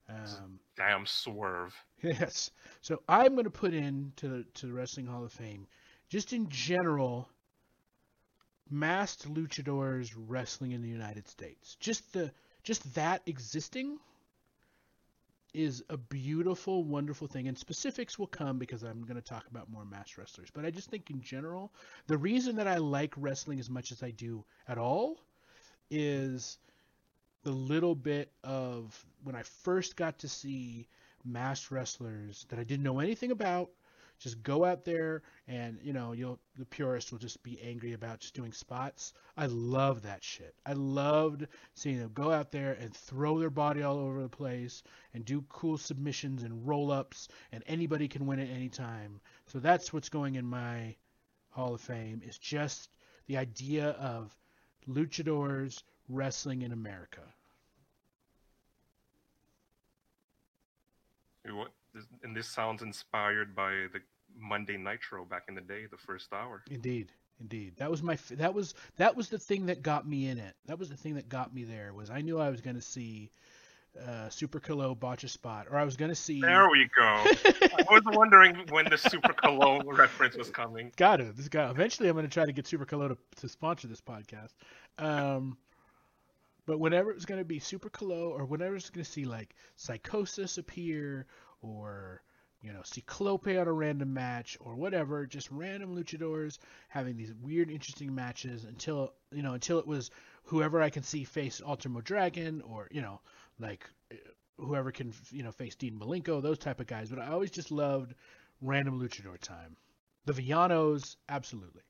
[0.07, 1.75] Um, Damn swerve.
[2.03, 2.51] Yes.
[2.81, 5.65] So I'm going to put in to the, to the Wrestling Hall of Fame,
[6.07, 7.27] just in general,
[8.69, 11.75] masked luchadors wrestling in the United States.
[11.79, 12.31] Just the
[12.63, 13.97] just that existing
[15.53, 17.47] is a beautiful, wonderful thing.
[17.47, 20.49] And specifics will come because I'm going to talk about more mass wrestlers.
[20.53, 21.71] But I just think in general,
[22.07, 25.17] the reason that I like wrestling as much as I do at all
[25.89, 26.57] is
[27.43, 30.87] the little bit of when I first got to see
[31.25, 33.69] mass wrestlers that I didn't know anything about
[34.19, 38.19] just go out there and you know you'll the purists will just be angry about
[38.19, 39.13] just doing spots.
[39.37, 40.53] I love that shit.
[40.65, 44.83] I loved seeing them go out there and throw their body all over the place
[45.13, 49.21] and do cool submissions and roll-ups and anybody can win at any time.
[49.47, 50.95] So that's what's going in my
[51.49, 52.89] hall of fame is just
[53.27, 54.35] the idea of
[54.87, 57.21] luchadors wrestling in America.
[61.45, 61.73] What-
[62.23, 64.01] And this sounds inspired by the
[64.37, 66.63] Monday Nitro back in the day, the first hour.
[66.69, 67.75] Indeed, indeed.
[67.77, 70.55] That was my that was that was the thing that got me in it.
[70.65, 71.93] That was the thing that got me there.
[71.93, 73.31] Was I knew I was going to see
[74.07, 76.41] uh, Super Calo botch a spot, or I was going to see.
[76.41, 77.03] There we go.
[77.05, 80.91] I was wondering when the Super Cologne reference was coming.
[80.95, 81.35] got it.
[81.35, 81.69] This guy.
[81.69, 84.53] Eventually, I'm going to try to get Super Calo to, to sponsor this podcast.
[84.97, 85.57] Um,
[86.65, 89.25] but whenever it was going to be Super Calo, or whenever it's going to see
[89.25, 91.25] like Psicosis appear,
[91.61, 92.21] or
[92.61, 96.57] you know, see Ciclope on a random match, or whatever, just random luchadors
[96.89, 100.11] having these weird, interesting matches until you know, until it was
[100.43, 103.21] whoever I can see face Ultimo Dragon, or you know,
[103.59, 103.89] like
[104.57, 107.09] whoever can you know face Dean Malenko, those type of guys.
[107.09, 108.13] But I always just loved
[108.61, 109.77] random luchador time.
[110.25, 111.83] The Villanos, absolutely.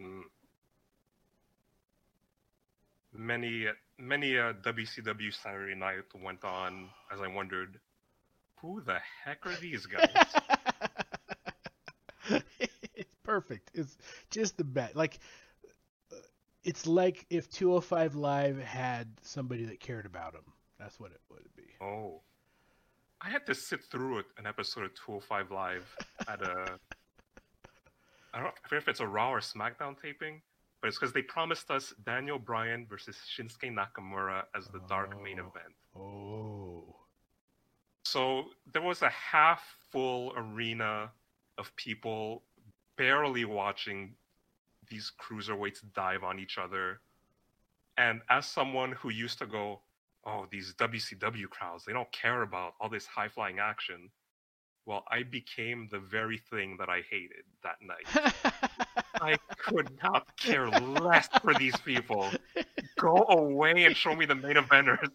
[0.00, 0.22] Mm.
[3.14, 3.66] Many
[3.98, 7.78] many a WCW Saturday Night went on as I wondered,
[8.60, 10.08] who the heck are these guys?
[12.98, 13.70] it's perfect.
[13.74, 13.96] It's
[14.30, 14.96] just the best.
[14.96, 15.18] Like,
[16.64, 20.44] it's like if 205 Live had somebody that cared about them.
[20.78, 21.64] That's what it would be.
[21.80, 22.20] oh,
[23.20, 25.96] I had to sit through an episode of 205 Live
[26.28, 26.78] at a.
[28.32, 30.40] I don't know if it's a Raw or SmackDown taping,
[30.80, 35.40] but it's because they promised us Daniel Bryan versus Shinsuke Nakamura as the dark main
[35.40, 35.46] Oh.
[35.48, 35.74] event.
[35.96, 36.96] Oh.
[38.10, 41.10] So there was a half full arena
[41.58, 42.42] of people
[42.96, 44.14] barely watching
[44.88, 47.00] these cruiserweights dive on each other.
[47.98, 49.82] And as someone who used to go,
[50.24, 54.08] oh, these WCW crowds, they don't care about all this high flying action.
[54.86, 58.32] Well, I became the very thing that I hated that night.
[59.20, 62.30] I could not care less for these people.
[62.98, 65.10] Go away and show me the main eventers.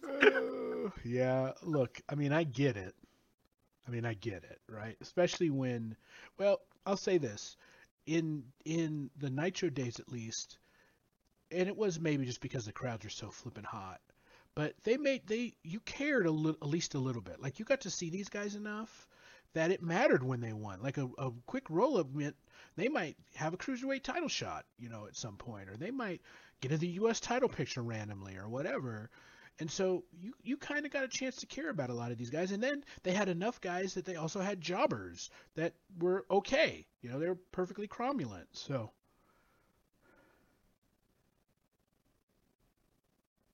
[1.04, 2.94] Yeah, look, I mean, I get it.
[3.86, 4.96] I mean, I get it, right?
[5.00, 5.96] Especially when,
[6.38, 7.56] well, I'll say this,
[8.06, 10.58] in in the Nitro days at least,
[11.50, 14.00] and it was maybe just because the crowds were so flippin' hot,
[14.54, 17.40] but they made they you cared a little, at least a little bit.
[17.40, 19.06] Like you got to see these guys enough
[19.54, 20.82] that it mattered when they won.
[20.82, 22.36] Like a, a quick roll up meant
[22.76, 26.20] they might have a cruiserweight title shot, you know, at some point, or they might
[26.60, 27.20] get in the U.S.
[27.20, 29.10] title picture randomly, or whatever.
[29.60, 32.18] And so you you kind of got a chance to care about a lot of
[32.18, 36.26] these guys, and then they had enough guys that they also had jobbers that were
[36.30, 36.86] okay.
[37.02, 38.46] You know, they were perfectly cromulent.
[38.52, 38.90] So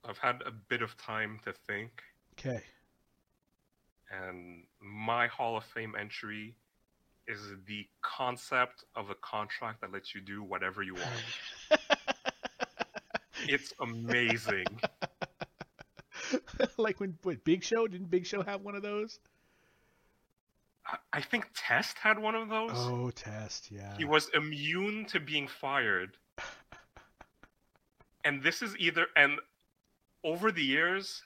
[0.09, 2.03] I've had a bit of time to think.
[2.39, 2.63] okay,
[4.11, 6.57] and my Hall of Fame entry
[7.29, 11.81] is the concept of a contract that lets you do whatever you want.
[13.49, 14.67] it's amazing.
[16.77, 19.19] like when what Big Show didn't Big Show have one of those?
[21.13, 22.71] I- think Test had one of those.
[22.75, 23.97] Oh, test, yeah.
[23.97, 26.17] He was immune to being fired.
[28.25, 29.39] And this is either and
[30.25, 31.23] over the years,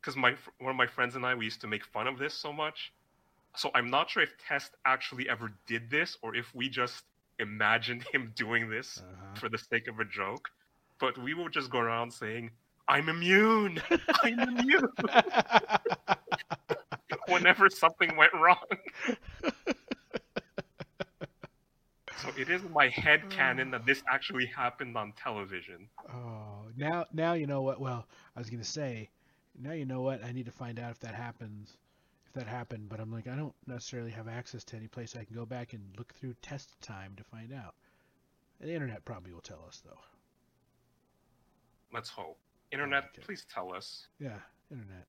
[0.00, 2.32] because my one of my friends and I we used to make fun of this
[2.34, 2.92] so much.
[3.56, 7.02] So I'm not sure if Test actually ever did this or if we just
[7.40, 9.34] imagined him doing this Uh-huh.
[9.40, 10.48] for the sake of a joke.
[11.00, 12.50] But we would just go around saying,
[12.88, 13.80] "I'm immune.
[14.22, 14.88] I'm immune."
[17.28, 18.56] Whenever something went wrong.
[22.18, 25.88] So it is my head canon that this actually happened on television.
[26.12, 27.80] Oh, now now you know what.
[27.80, 29.10] Well, I was gonna say,
[29.56, 30.24] now you know what.
[30.24, 31.76] I need to find out if that happens,
[32.26, 32.88] if that happened.
[32.88, 35.74] But I'm like, I don't necessarily have access to any place I can go back
[35.74, 37.74] and look through test time to find out.
[38.60, 40.00] The internet probably will tell us though.
[41.92, 42.38] Let's hope.
[42.72, 43.22] Internet, Okay.
[43.24, 44.06] please tell us.
[44.18, 44.38] Yeah,
[44.70, 45.06] internet.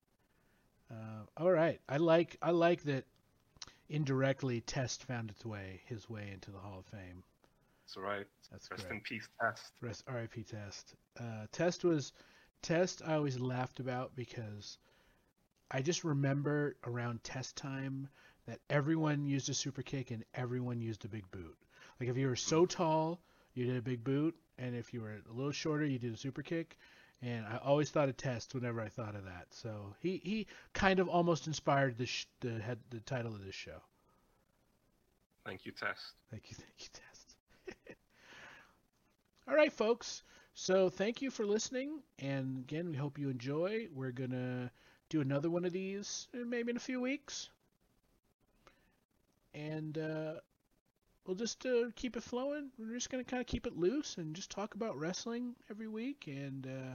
[0.90, 3.04] Uh, all right, I like I like that.
[3.88, 7.24] Indirectly, Test found its way his way into the Hall of Fame.
[7.84, 8.26] That's right.
[8.52, 8.94] That's Rest correct.
[8.94, 9.72] in peace, Test.
[9.80, 10.44] Rest R.I.P.
[10.44, 10.94] Test.
[11.18, 12.12] Uh, Test was
[12.62, 13.02] Test.
[13.04, 14.78] I always laughed about because
[15.72, 18.08] I just remember around Test time
[18.46, 21.56] that everyone used a super kick and everyone used a big boot.
[21.98, 23.20] Like if you were so tall,
[23.54, 26.16] you did a big boot, and if you were a little shorter, you did a
[26.16, 26.76] super kick.
[27.22, 29.46] And I always thought of Test whenever I thought of that.
[29.50, 33.54] So he, he kind of almost inspired the sh- the head the title of this
[33.54, 33.82] show.
[35.44, 36.14] Thank you, Test.
[36.30, 37.96] Thank you, thank you, Test.
[39.48, 40.22] All right, folks.
[40.54, 43.88] So thank you for listening, and again, we hope you enjoy.
[43.94, 44.70] We're gonna
[45.08, 47.50] do another one of these uh, maybe in a few weeks,
[49.54, 50.34] and uh,
[51.26, 52.70] we'll just uh, keep it flowing.
[52.78, 56.24] We're just gonna kind of keep it loose and just talk about wrestling every week.
[56.26, 56.94] And uh,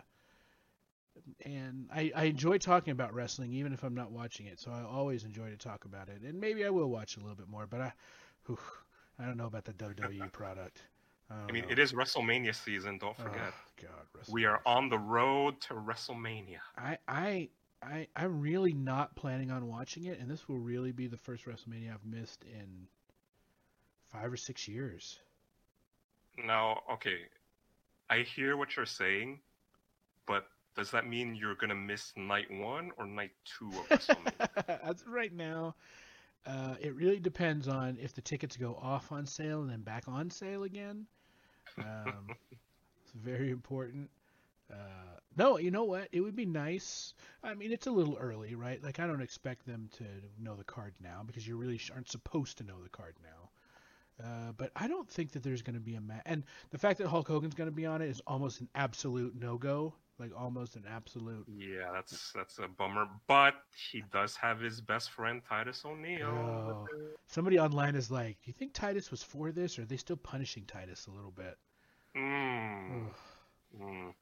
[1.45, 4.59] and I, I enjoy talking about wrestling even if I'm not watching it.
[4.59, 6.21] So I always enjoy to talk about it.
[6.21, 7.93] And maybe I will watch a little bit more, but I,
[8.45, 8.59] whew,
[9.19, 10.83] I don't know about the WWE product.
[11.29, 11.69] I, I mean, know.
[11.69, 12.97] it is WrestleMania season.
[12.97, 16.59] Don't Oh, forget, God, we are on the road to WrestleMania.
[16.77, 17.49] I, I,
[17.81, 21.45] I, I'm really not planning on watching it, and this will really be the first
[21.45, 22.87] WrestleMania I've missed in
[24.11, 25.19] five or six years.
[26.37, 27.29] Now, okay,
[28.09, 29.41] I hear what you're saying,
[30.25, 34.79] but does that mean you're gonna miss night one or night two of WrestleMania?
[34.83, 35.75] As right now,
[36.45, 40.03] uh, it really depends on if the tickets go off on sale and then back
[40.07, 41.05] on sale again.
[41.79, 44.09] Um, it's very important.
[44.71, 46.07] Uh, no, you know what?
[46.11, 47.13] It would be nice.
[47.43, 48.81] I mean, it's a little early, right?
[48.83, 50.03] Like, I don't expect them to
[50.39, 53.49] know the card now because you really aren't supposed to know the card now.
[54.23, 56.21] Uh, but I don't think that there's going to be a match.
[56.25, 59.35] And the fact that Hulk Hogan's going to be on it is almost an absolute
[59.37, 59.93] no go.
[60.17, 61.45] Like, almost an absolute.
[61.47, 63.07] yeah, that's that's a bummer.
[63.27, 63.55] But
[63.91, 66.27] he does have his best friend Titus O'Neil.
[66.27, 66.87] Oh.
[67.27, 70.15] Somebody online is like, "Do you think Titus was for this, or are they still
[70.15, 71.57] punishing Titus a little bit?"
[72.15, 73.09] Mm,
[73.77, 74.13] mm.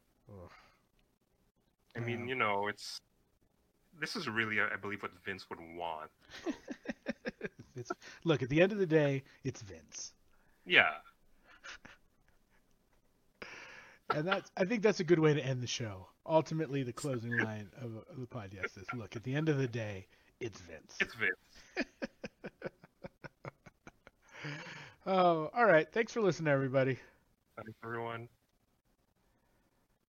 [1.95, 2.99] I mean, you know, it's
[3.99, 6.09] this is really, I believe, what Vince would want.
[7.75, 7.91] it's,
[8.23, 10.13] look, at the end of the day, it's Vince,
[10.65, 10.89] Yeah,
[14.15, 14.51] and that's.
[14.57, 16.07] I think that's a good way to end the show.
[16.25, 19.67] Ultimately, the closing line of, of the podcast is, "Look, at the end of the
[19.67, 20.07] day,
[20.39, 21.87] it's Vince." it's Vince.
[25.05, 25.87] Oh, all right.
[25.91, 26.97] Thanks for listening, everybody.
[27.57, 28.29] Thanks, everyone.